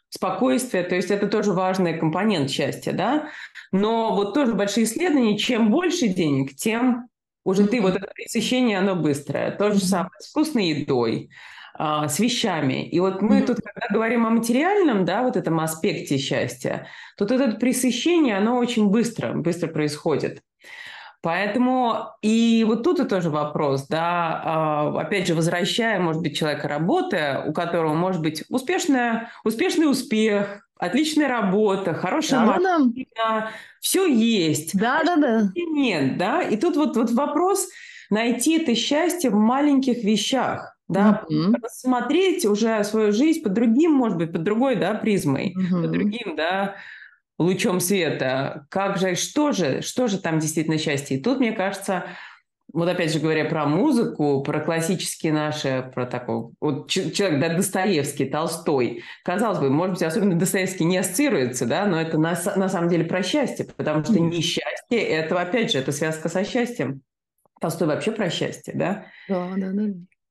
спокойствие, 0.09 0.83
то 0.83 0.95
есть 0.95 1.11
это 1.11 1.27
тоже 1.27 1.51
важный 1.51 1.97
компонент 1.97 2.49
счастья, 2.49 2.93
да, 2.93 3.29
но 3.71 4.15
вот 4.15 4.33
тоже 4.33 4.53
большие 4.53 4.85
исследования, 4.85 5.37
чем 5.37 5.71
больше 5.71 6.07
денег, 6.07 6.55
тем 6.55 7.09
уже 7.45 7.67
ты, 7.67 7.79
вот 7.81 7.95
это 7.95 8.07
пресыщение, 8.13 8.79
оно 8.79 8.95
быстрое. 8.95 9.51
То 9.51 9.71
же 9.71 9.79
самое 9.79 10.11
с 10.19 10.29
вкусной 10.29 10.65
едой, 10.69 11.29
а, 11.75 12.07
с 12.07 12.19
вещами. 12.19 12.87
И 12.89 12.99
вот 12.99 13.21
мы 13.21 13.41
тут, 13.41 13.57
когда 13.57 13.87
говорим 13.93 14.25
о 14.25 14.31
материальном, 14.31 15.05
да, 15.05 15.21
вот 15.21 15.37
этом 15.37 15.59
аспекте 15.59 16.17
счастья, 16.17 16.87
то 17.17 17.25
вот 17.25 17.31
это 17.31 17.55
пресыщение, 17.57 18.37
оно 18.37 18.57
очень 18.57 18.89
быстро, 18.89 19.33
быстро 19.33 19.67
происходит. 19.67 20.41
Поэтому 21.25 22.11
и 22.21 22.63
вот 22.67 22.83
тут 22.83 22.99
и 22.99 23.03
тоже 23.03 23.31
вопрос, 23.31 23.87
да, 23.87 24.41
а, 24.45 25.01
опять 25.01 25.25
же, 25.25 25.33
возвращая, 25.33 25.99
может 25.99 26.21
быть, 26.21 26.37
человека 26.37 26.67
работы, 26.67 27.41
у 27.47 27.51
которого 27.51 27.95
может 27.95 28.21
быть 28.21 28.43
успешная, 28.49 29.31
успешный 29.43 29.89
успех, 29.89 30.61
отличная 30.77 31.27
работа, 31.27 31.95
хорошая 31.95 32.41
да, 32.41 32.45
машина, 32.45 32.93
да. 33.15 33.49
все 33.79 34.05
есть. 34.05 34.77
Да, 34.77 34.99
а 34.99 35.03
да, 35.03 35.15
да. 35.15 35.51
Нет, 35.55 36.19
да. 36.19 36.43
И 36.43 36.57
тут 36.57 36.77
вот, 36.77 36.95
вот 36.95 37.09
вопрос 37.09 37.69
найти 38.11 38.59
это 38.59 38.75
счастье 38.75 39.31
в 39.31 39.35
маленьких 39.35 40.03
вещах. 40.03 40.77
да, 40.87 41.23
mm-hmm. 41.27 41.55
рассмотреть 41.59 42.45
уже 42.45 42.83
свою 42.83 43.11
жизнь 43.11 43.41
под 43.41 43.53
другим, 43.53 43.93
может 43.93 44.19
быть, 44.19 44.31
под 44.31 44.43
другой, 44.43 44.75
да, 44.75 44.93
призмой, 44.93 45.55
mm-hmm. 45.57 45.81
под 45.81 45.91
другим, 45.91 46.35
да, 46.35 46.75
лучом 47.37 47.79
света. 47.79 48.65
Как 48.69 48.97
же, 48.97 49.15
что 49.15 49.51
же, 49.51 49.81
что 49.81 50.07
же 50.07 50.19
там 50.19 50.39
действительно 50.39 50.77
счастье? 50.77 51.17
И 51.17 51.21
тут, 51.21 51.39
мне 51.39 51.51
кажется, 51.51 52.05
вот 52.73 52.89
опять 52.89 53.13
же 53.13 53.19
говоря 53.19 53.45
про 53.45 53.65
музыку, 53.65 54.41
про 54.41 54.59
классические 54.59 55.31
наши, 55.31 55.89
про 55.93 56.05
такой 56.05 56.51
вот 56.59 56.89
человек, 56.89 57.39
да, 57.39 57.53
Достоевский, 57.53 58.25
Толстой. 58.25 59.03
Казалось 59.23 59.59
бы, 59.59 59.69
может 59.69 59.93
быть, 59.93 60.03
особенно 60.03 60.35
Достоевский 60.35 60.83
не 60.83 60.97
ассоциируется, 60.97 61.65
да, 61.65 61.85
но 61.85 62.01
это 62.01 62.17
на, 62.17 62.37
на 62.55 62.69
самом 62.69 62.89
деле 62.89 63.05
про 63.05 63.23
счастье, 63.23 63.65
потому 63.77 64.03
что 64.03 64.19
несчастье– 64.19 64.99
это, 64.99 65.39
опять 65.39 65.71
же, 65.71 65.79
это 65.79 65.91
связка 65.91 66.27
со 66.27 66.43
счастьем. 66.43 67.01
Толстой 67.61 67.87
вообще 67.87 68.11
про 68.11 68.29
счастье, 68.29 68.73
да? 68.75 69.05
Да, 69.29 69.53
да, 69.55 69.71
да. 69.71 69.83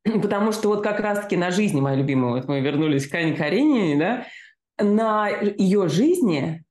Потому 0.20 0.52
что 0.52 0.68
вот 0.68 0.82
как 0.82 1.00
раз-таки 1.00 1.36
на 1.36 1.50
жизни, 1.50 1.80
моя 1.80 1.96
любимая, 1.96 2.34
вот 2.34 2.48
мы 2.48 2.60
вернулись 2.60 3.08
к 3.08 3.14
Ане 3.14 3.34
Каренине, 3.34 3.96
да, 3.98 4.26
на 4.84 5.28
ее 5.28 5.88
жизни, 5.88 6.64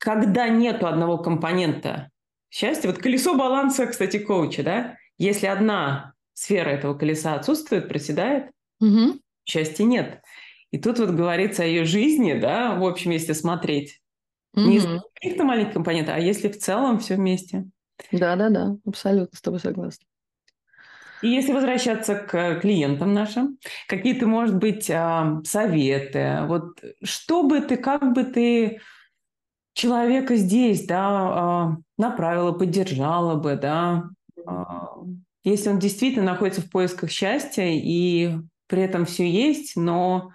когда 0.00 0.48
нету 0.48 0.86
одного 0.86 1.18
компонента 1.18 2.10
счастья, 2.50 2.88
вот 2.88 2.98
колесо 2.98 3.36
баланса, 3.36 3.86
кстати, 3.86 4.18
коуча, 4.18 4.62
да, 4.62 4.96
если 5.18 5.46
одна 5.46 6.14
сфера 6.32 6.70
этого 6.70 6.94
колеса 6.94 7.34
отсутствует, 7.34 7.86
проседает, 7.86 8.50
угу. 8.80 9.20
счастья 9.44 9.84
нет. 9.84 10.22
И 10.70 10.78
тут 10.78 10.98
вот 10.98 11.10
говорится 11.10 11.62
о 11.62 11.66
ее 11.66 11.84
жизни, 11.84 12.32
да, 12.32 12.74
в 12.76 12.84
общем, 12.84 13.10
если 13.10 13.34
смотреть. 13.34 14.00
Угу. 14.54 14.62
Не 14.62 14.76
из 14.78 14.86
каких-то 15.14 15.44
маленьких 15.44 15.74
компонентов, 15.74 16.14
а 16.16 16.18
если 16.18 16.48
в 16.48 16.58
целом 16.58 16.98
все 16.98 17.16
вместе. 17.16 17.66
Да-да-да, 18.10 18.76
абсолютно 18.86 19.36
с 19.36 19.42
тобой 19.42 19.60
согласна. 19.60 20.06
И 21.20 21.28
если 21.28 21.52
возвращаться 21.52 22.14
к 22.14 22.60
клиентам 22.60 23.12
нашим, 23.12 23.58
какие-то, 23.86 24.26
может 24.26 24.56
быть, 24.56 24.90
а, 24.90 25.42
советы, 25.44 26.38
вот 26.46 26.82
что 27.02 27.42
бы 27.42 27.60
ты, 27.60 27.76
как 27.76 28.14
бы 28.14 28.24
ты 28.24 28.80
человека 29.74 30.36
здесь, 30.36 30.86
да, 30.86 31.08
а, 31.08 31.76
направила, 31.96 32.52
поддержала 32.52 33.36
бы, 33.36 33.56
да, 33.56 34.10
а, 34.46 34.96
если 35.42 35.70
он 35.70 35.78
действительно 35.78 36.32
находится 36.32 36.60
в 36.60 36.70
поисках 36.70 37.10
счастья 37.10 37.64
и 37.66 38.36
при 38.66 38.82
этом 38.82 39.06
все 39.06 39.28
есть, 39.28 39.76
но 39.76 40.32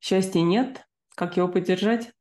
счастья 0.00 0.40
нет, 0.40 0.86
как 1.14 1.36
его 1.36 1.48
поддержать? 1.48 2.12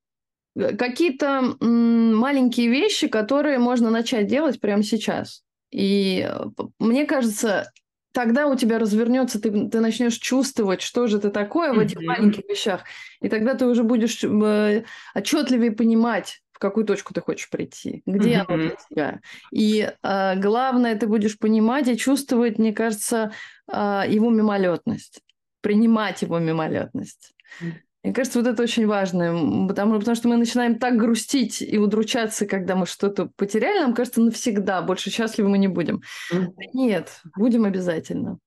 Э, 0.55 0.75
какие-то 0.75 1.55
маленькие 1.59 2.69
вещи, 2.69 3.07
которые 3.07 3.59
можно 3.59 3.89
начать 3.89 4.27
делать 4.27 4.59
прямо 4.59 4.83
сейчас. 4.83 5.43
И 5.71 6.27
э, 6.27 6.45
мне 6.79 7.05
кажется, 7.05 7.71
тогда 8.11 8.47
у 8.47 8.55
тебя 8.55 8.79
развернется, 8.79 9.39
ты, 9.39 9.69
ты 9.69 9.79
начнешь 9.79 10.17
чувствовать, 10.17 10.81
что 10.81 11.07
же 11.07 11.19
ты 11.19 11.29
такое 11.29 11.73
в 11.73 11.79
этих 11.79 12.01
маленьких 12.01 12.43
вещах, 12.49 12.83
и 13.21 13.29
тогда 13.29 13.53
ты 13.53 13.65
уже 13.65 13.83
будешь 13.83 14.23
э, 14.23 14.83
отчетливее 15.13 15.71
понимать, 15.71 16.41
какую 16.65 16.85
точку 16.85 17.13
ты 17.13 17.21
хочешь 17.21 17.49
прийти, 17.49 18.01
где 18.05 18.33
mm-hmm. 18.33 18.45
оно 18.47 18.57
для 18.57 18.75
тебя. 18.89 19.19
И 19.51 19.91
э, 20.01 20.39
главное, 20.39 20.95
ты 20.95 21.07
будешь 21.07 21.37
понимать 21.37 21.87
и 21.87 21.97
чувствовать, 21.97 22.57
мне 22.57 22.73
кажется, 22.73 23.31
э, 23.71 24.03
его 24.07 24.29
мимолетность, 24.29 25.21
принимать 25.61 26.21
его 26.21 26.39
мимолетность. 26.39 27.33
Mm-hmm. 27.61 27.73
Мне 28.03 28.13
кажется, 28.13 28.39
вот 28.39 28.47
это 28.47 28.61
очень 28.63 28.85
важно, 28.85 29.67
потому, 29.67 29.99
потому 29.99 30.15
что 30.15 30.27
мы 30.27 30.37
начинаем 30.37 30.77
так 30.77 30.95
грустить 30.95 31.61
и 31.61 31.77
удручаться, 31.77 32.45
когда 32.45 32.75
мы 32.75 32.85
что-то 32.85 33.31
потеряли, 33.35 33.79
нам 33.79 33.93
кажется, 33.93 34.21
навсегда, 34.21 34.81
больше 34.81 35.09
счастливы 35.09 35.49
мы 35.49 35.57
не 35.57 35.67
будем. 35.67 36.01
Mm-hmm. 36.31 36.53
Нет, 36.73 37.21
будем 37.35 37.65
обязательно. 37.65 38.37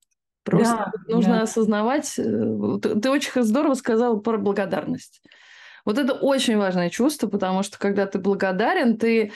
Просто 0.43 0.91
да, 0.93 1.13
нужно 1.13 1.35
да. 1.35 1.41
осознавать. 1.43 2.17
Э, 2.17 2.79
ты, 2.81 2.99
ты 2.99 3.09
очень 3.09 3.43
здорово 3.43 3.75
сказал 3.75 4.19
про 4.19 4.37
благодарность. 4.37 5.21
Вот 5.89 5.97
это 5.97 6.13
очень 6.13 6.55
важное 6.55 6.91
чувство, 6.91 7.27
потому 7.27 7.63
что 7.63 7.79
когда 7.79 8.05
ты 8.05 8.19
благодарен, 8.19 8.95
ты 8.95 9.31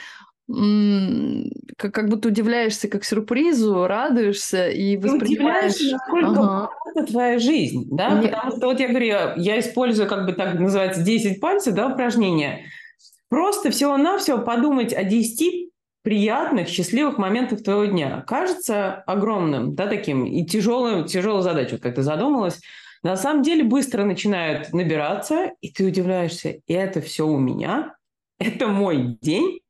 как, 0.46 1.92
как 1.92 2.08
будто 2.08 2.28
удивляешься 2.28 2.86
как 2.86 3.02
сюрпризу, 3.04 3.88
радуешься 3.88 4.68
и 4.68 4.96
воспринимаешь... 4.96 5.74
Ты 5.74 5.90
насколько 5.90 6.28
ага. 6.28 6.70
это 6.94 7.06
твоя 7.10 7.40
жизнь, 7.40 7.88
да? 7.90 8.10
Нет. 8.20 8.30
Потому 8.30 8.56
что 8.56 8.66
вот 8.68 8.78
я 8.78 8.86
говорю, 8.86 9.06
я 9.34 9.58
использую 9.58 10.08
как 10.08 10.26
бы 10.26 10.32
так 10.32 10.54
называется 10.54 11.02
10 11.02 11.40
пальцев, 11.40 11.74
да, 11.74 11.88
упражнение. 11.88 12.66
Просто 13.28 13.72
всего-навсего 13.72 14.38
подумать 14.38 14.94
о 14.94 15.02
10 15.02 15.72
приятных, 16.02 16.68
счастливых 16.68 17.18
моментах 17.18 17.64
твоего 17.64 17.86
дня. 17.86 18.22
Кажется 18.28 19.02
огромным, 19.08 19.74
да, 19.74 19.88
таким, 19.88 20.24
и 20.24 20.46
тяжелым, 20.46 21.04
тяжелая 21.06 21.42
задача, 21.42 21.72
вот 21.72 21.80
как 21.80 21.96
ты 21.96 22.02
задумалась. 22.02 22.60
На 23.04 23.16
самом 23.18 23.42
деле 23.42 23.62
быстро 23.64 24.04
начинают 24.04 24.72
набираться, 24.72 25.52
и 25.60 25.70
ты 25.70 25.84
удивляешься, 25.84 26.56
это 26.66 27.02
все 27.02 27.26
у 27.26 27.38
меня, 27.38 27.94
это 28.38 28.66
мой 28.66 29.18
день, 29.20 29.60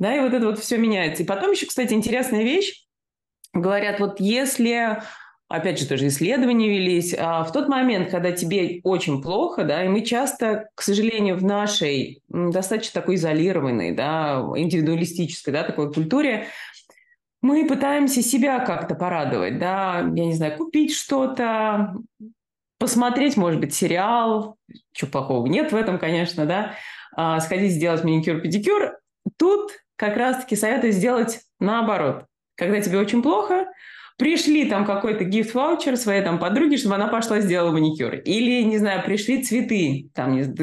да, 0.00 0.16
и 0.16 0.20
вот 0.20 0.34
это 0.34 0.46
вот 0.46 0.58
все 0.58 0.76
меняется. 0.76 1.22
И 1.22 1.26
потом 1.26 1.52
еще, 1.52 1.66
кстати, 1.66 1.94
интересная 1.94 2.42
вещь. 2.42 2.84
Говорят, 3.54 4.00
вот 4.00 4.18
если, 4.18 5.00
опять 5.48 5.78
же, 5.78 5.86
тоже 5.86 6.08
исследования 6.08 6.68
велись, 6.68 7.14
а 7.16 7.44
в 7.44 7.52
тот 7.52 7.68
момент, 7.68 8.10
когда 8.10 8.32
тебе 8.32 8.80
очень 8.82 9.22
плохо, 9.22 9.62
да, 9.62 9.84
и 9.84 9.88
мы 9.88 10.00
часто, 10.02 10.68
к 10.74 10.82
сожалению, 10.82 11.36
в 11.36 11.44
нашей 11.44 12.20
достаточно 12.28 13.00
такой 13.00 13.14
изолированной, 13.14 13.92
да, 13.92 14.44
индивидуалистической, 14.56 15.52
да, 15.52 15.62
такой 15.62 15.92
культуре, 15.92 16.48
мы 17.42 17.66
пытаемся 17.66 18.22
себя 18.22 18.58
как-то 18.58 18.94
порадовать, 18.94 19.58
да, 19.58 20.00
я 20.00 20.26
не 20.26 20.34
знаю, 20.34 20.56
купить 20.56 20.92
что-то, 20.92 21.94
посмотреть, 22.78 23.36
может 23.36 23.60
быть, 23.60 23.74
сериал, 23.74 24.56
чего 24.92 25.10
плохого 25.10 25.46
нет 25.46 25.72
в 25.72 25.76
этом, 25.76 25.98
конечно, 25.98 26.46
да, 26.46 26.74
а, 27.14 27.40
сходить 27.40 27.72
сделать 27.72 28.04
маникюр-педикюр. 28.04 28.96
Тут 29.38 29.72
как 29.96 30.16
раз-таки 30.16 30.56
советую 30.56 30.92
сделать 30.92 31.40
наоборот. 31.58 32.24
Когда 32.56 32.80
тебе 32.80 32.98
очень 32.98 33.22
плохо, 33.22 33.66
пришли 34.18 34.68
там 34.68 34.84
какой-то 34.84 35.24
гифт-ваучер 35.24 35.96
своей 35.96 36.22
там 36.22 36.38
подруге, 36.38 36.76
чтобы 36.76 36.94
она 36.94 37.08
пошла 37.08 37.40
сделала 37.40 37.72
маникюр. 37.72 38.14
Или, 38.14 38.62
не 38.62 38.78
знаю, 38.78 39.04
пришли 39.04 39.42
цветы, 39.42 40.10
там 40.14 40.54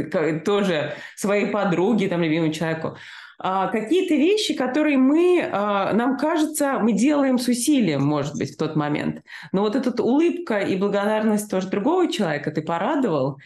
тоже 0.43 0.95
своей 1.15 1.47
подруге, 1.47 2.08
там, 2.08 2.21
любимому 2.21 2.54
человеку. 2.54 2.97
А, 3.45 3.67
какие-то 3.67 4.15
вещи, 4.15 4.53
которые 4.53 4.97
мы, 4.97 5.45
а, 5.51 5.91
нам 5.91 6.17
кажется, 6.17 6.79
мы 6.79 6.93
делаем 6.93 7.38
с 7.38 7.49
усилием, 7.49 8.01
может 8.01 8.38
быть, 8.38 8.53
в 8.53 8.58
тот 8.58 8.77
момент. 8.77 9.21
Но 9.51 9.63
вот 9.63 9.75
эта 9.75 10.01
улыбка 10.01 10.60
и 10.60 10.77
благодарность 10.77 11.51
тоже 11.51 11.67
другого 11.67 12.10
человека, 12.10 12.51
ты 12.51 12.62
порадовал, 12.62 13.39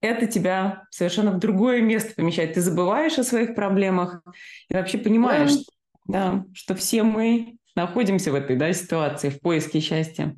это 0.00 0.26
тебя 0.26 0.88
совершенно 0.90 1.30
в 1.30 1.38
другое 1.38 1.82
место 1.82 2.14
помещает. 2.16 2.54
Ты 2.54 2.60
забываешь 2.60 3.16
о 3.16 3.22
своих 3.22 3.54
проблемах 3.54 4.22
и 4.68 4.74
вообще 4.74 4.98
понимаешь, 4.98 5.52
да. 5.52 5.62
Да, 6.32 6.44
что 6.52 6.74
все 6.74 7.04
мы 7.04 7.58
находимся 7.76 8.32
в 8.32 8.34
этой 8.34 8.56
да, 8.56 8.72
ситуации, 8.72 9.28
в 9.28 9.38
поиске 9.38 9.78
счастья. 9.78 10.36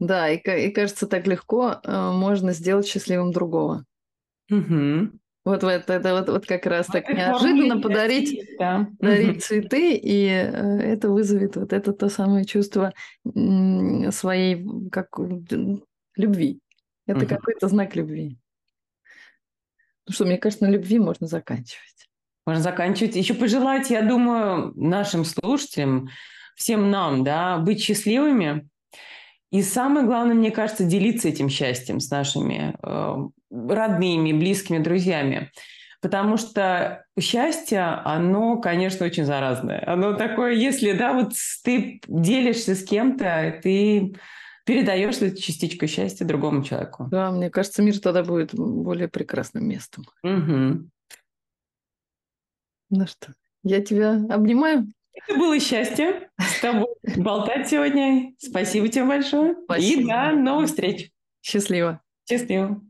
Да, 0.00 0.28
и, 0.28 0.38
и 0.38 0.72
кажется, 0.72 1.06
так 1.06 1.28
легко 1.28 1.76
э, 1.84 2.10
можно 2.10 2.52
сделать 2.52 2.88
счастливым 2.88 3.30
другого. 3.30 3.84
Угу. 4.50 5.10
Вот, 5.44 5.62
вот 5.62 5.88
это 5.88 6.14
вот, 6.14 6.28
вот 6.28 6.46
как 6.46 6.66
раз 6.66 6.86
так 6.86 7.08
неожиданно 7.08 7.80
подарить, 7.80 8.38
да. 8.58 8.88
дарить 8.98 9.42
цветы, 9.44 9.94
и 9.94 10.26
э, 10.26 10.80
это 10.80 11.08
вызовет 11.08 11.56
вот 11.56 11.72
это 11.72 11.92
то 11.92 12.08
самое 12.08 12.44
чувство 12.44 12.92
своей 13.24 14.66
как, 14.90 15.18
любви. 16.16 16.60
Это 17.06 17.20
угу. 17.20 17.26
какой-то 17.26 17.68
знак 17.68 17.96
любви. 17.96 18.38
Ну 20.06 20.12
что, 20.12 20.24
мне 20.24 20.38
кажется, 20.38 20.64
на 20.64 20.70
любви 20.70 20.98
можно 20.98 21.26
заканчивать. 21.26 22.08
Можно 22.46 22.62
заканчивать. 22.62 23.16
Еще 23.16 23.34
пожелать, 23.34 23.90
я 23.90 24.02
думаю, 24.02 24.72
нашим 24.74 25.24
слушателям, 25.24 26.08
всем 26.56 26.90
нам, 26.90 27.24
да, 27.24 27.58
быть 27.58 27.80
счастливыми. 27.80 28.68
И 29.50 29.62
самое 29.62 30.04
главное, 30.04 30.34
мне 30.34 30.50
кажется, 30.50 30.84
делиться 30.84 31.28
этим 31.28 31.48
счастьем 31.48 32.00
с 32.00 32.10
нашими 32.10 32.74
э, 32.82 33.16
родными, 33.50 34.32
близкими, 34.32 34.78
друзьями. 34.78 35.50
Потому 36.00 36.36
что 36.36 37.04
счастье, 37.18 37.80
оно, 38.04 38.58
конечно, 38.58 39.04
очень 39.06 39.24
заразное. 39.24 39.82
Оно 39.86 40.14
такое, 40.14 40.52
если, 40.52 40.92
да, 40.92 41.12
вот 41.12 41.32
ты 41.64 42.00
делишься 42.06 42.74
с 42.76 42.84
кем-то, 42.84 43.58
ты 43.62 44.14
передаешь 44.64 45.16
эту 45.16 45.40
частичку 45.40 45.86
счастья 45.86 46.24
другому 46.24 46.62
человеку. 46.62 47.08
Да, 47.10 47.30
мне 47.32 47.50
кажется, 47.50 47.82
мир 47.82 47.98
тогда 47.98 48.22
будет 48.22 48.54
более 48.54 49.08
прекрасным 49.08 49.66
местом. 49.66 50.04
Угу. 50.22 50.88
Ну 52.90 53.06
что, 53.06 53.32
я 53.64 53.82
тебя 53.82 54.12
обнимаю. 54.28 54.86
Это 55.26 55.38
было 55.38 55.58
счастье 55.60 56.30
с 56.38 56.60
тобой 56.60 56.88
болтать 57.16 57.68
сегодня. 57.68 58.32
Спасибо 58.38 58.88
тебе 58.88 59.04
большое. 59.04 59.56
Спасибо. 59.64 60.02
И 60.02 60.04
до 60.06 60.32
новых 60.32 60.68
встреч. 60.68 61.10
Счастливо. 61.42 62.00
Счастливо. 62.28 62.80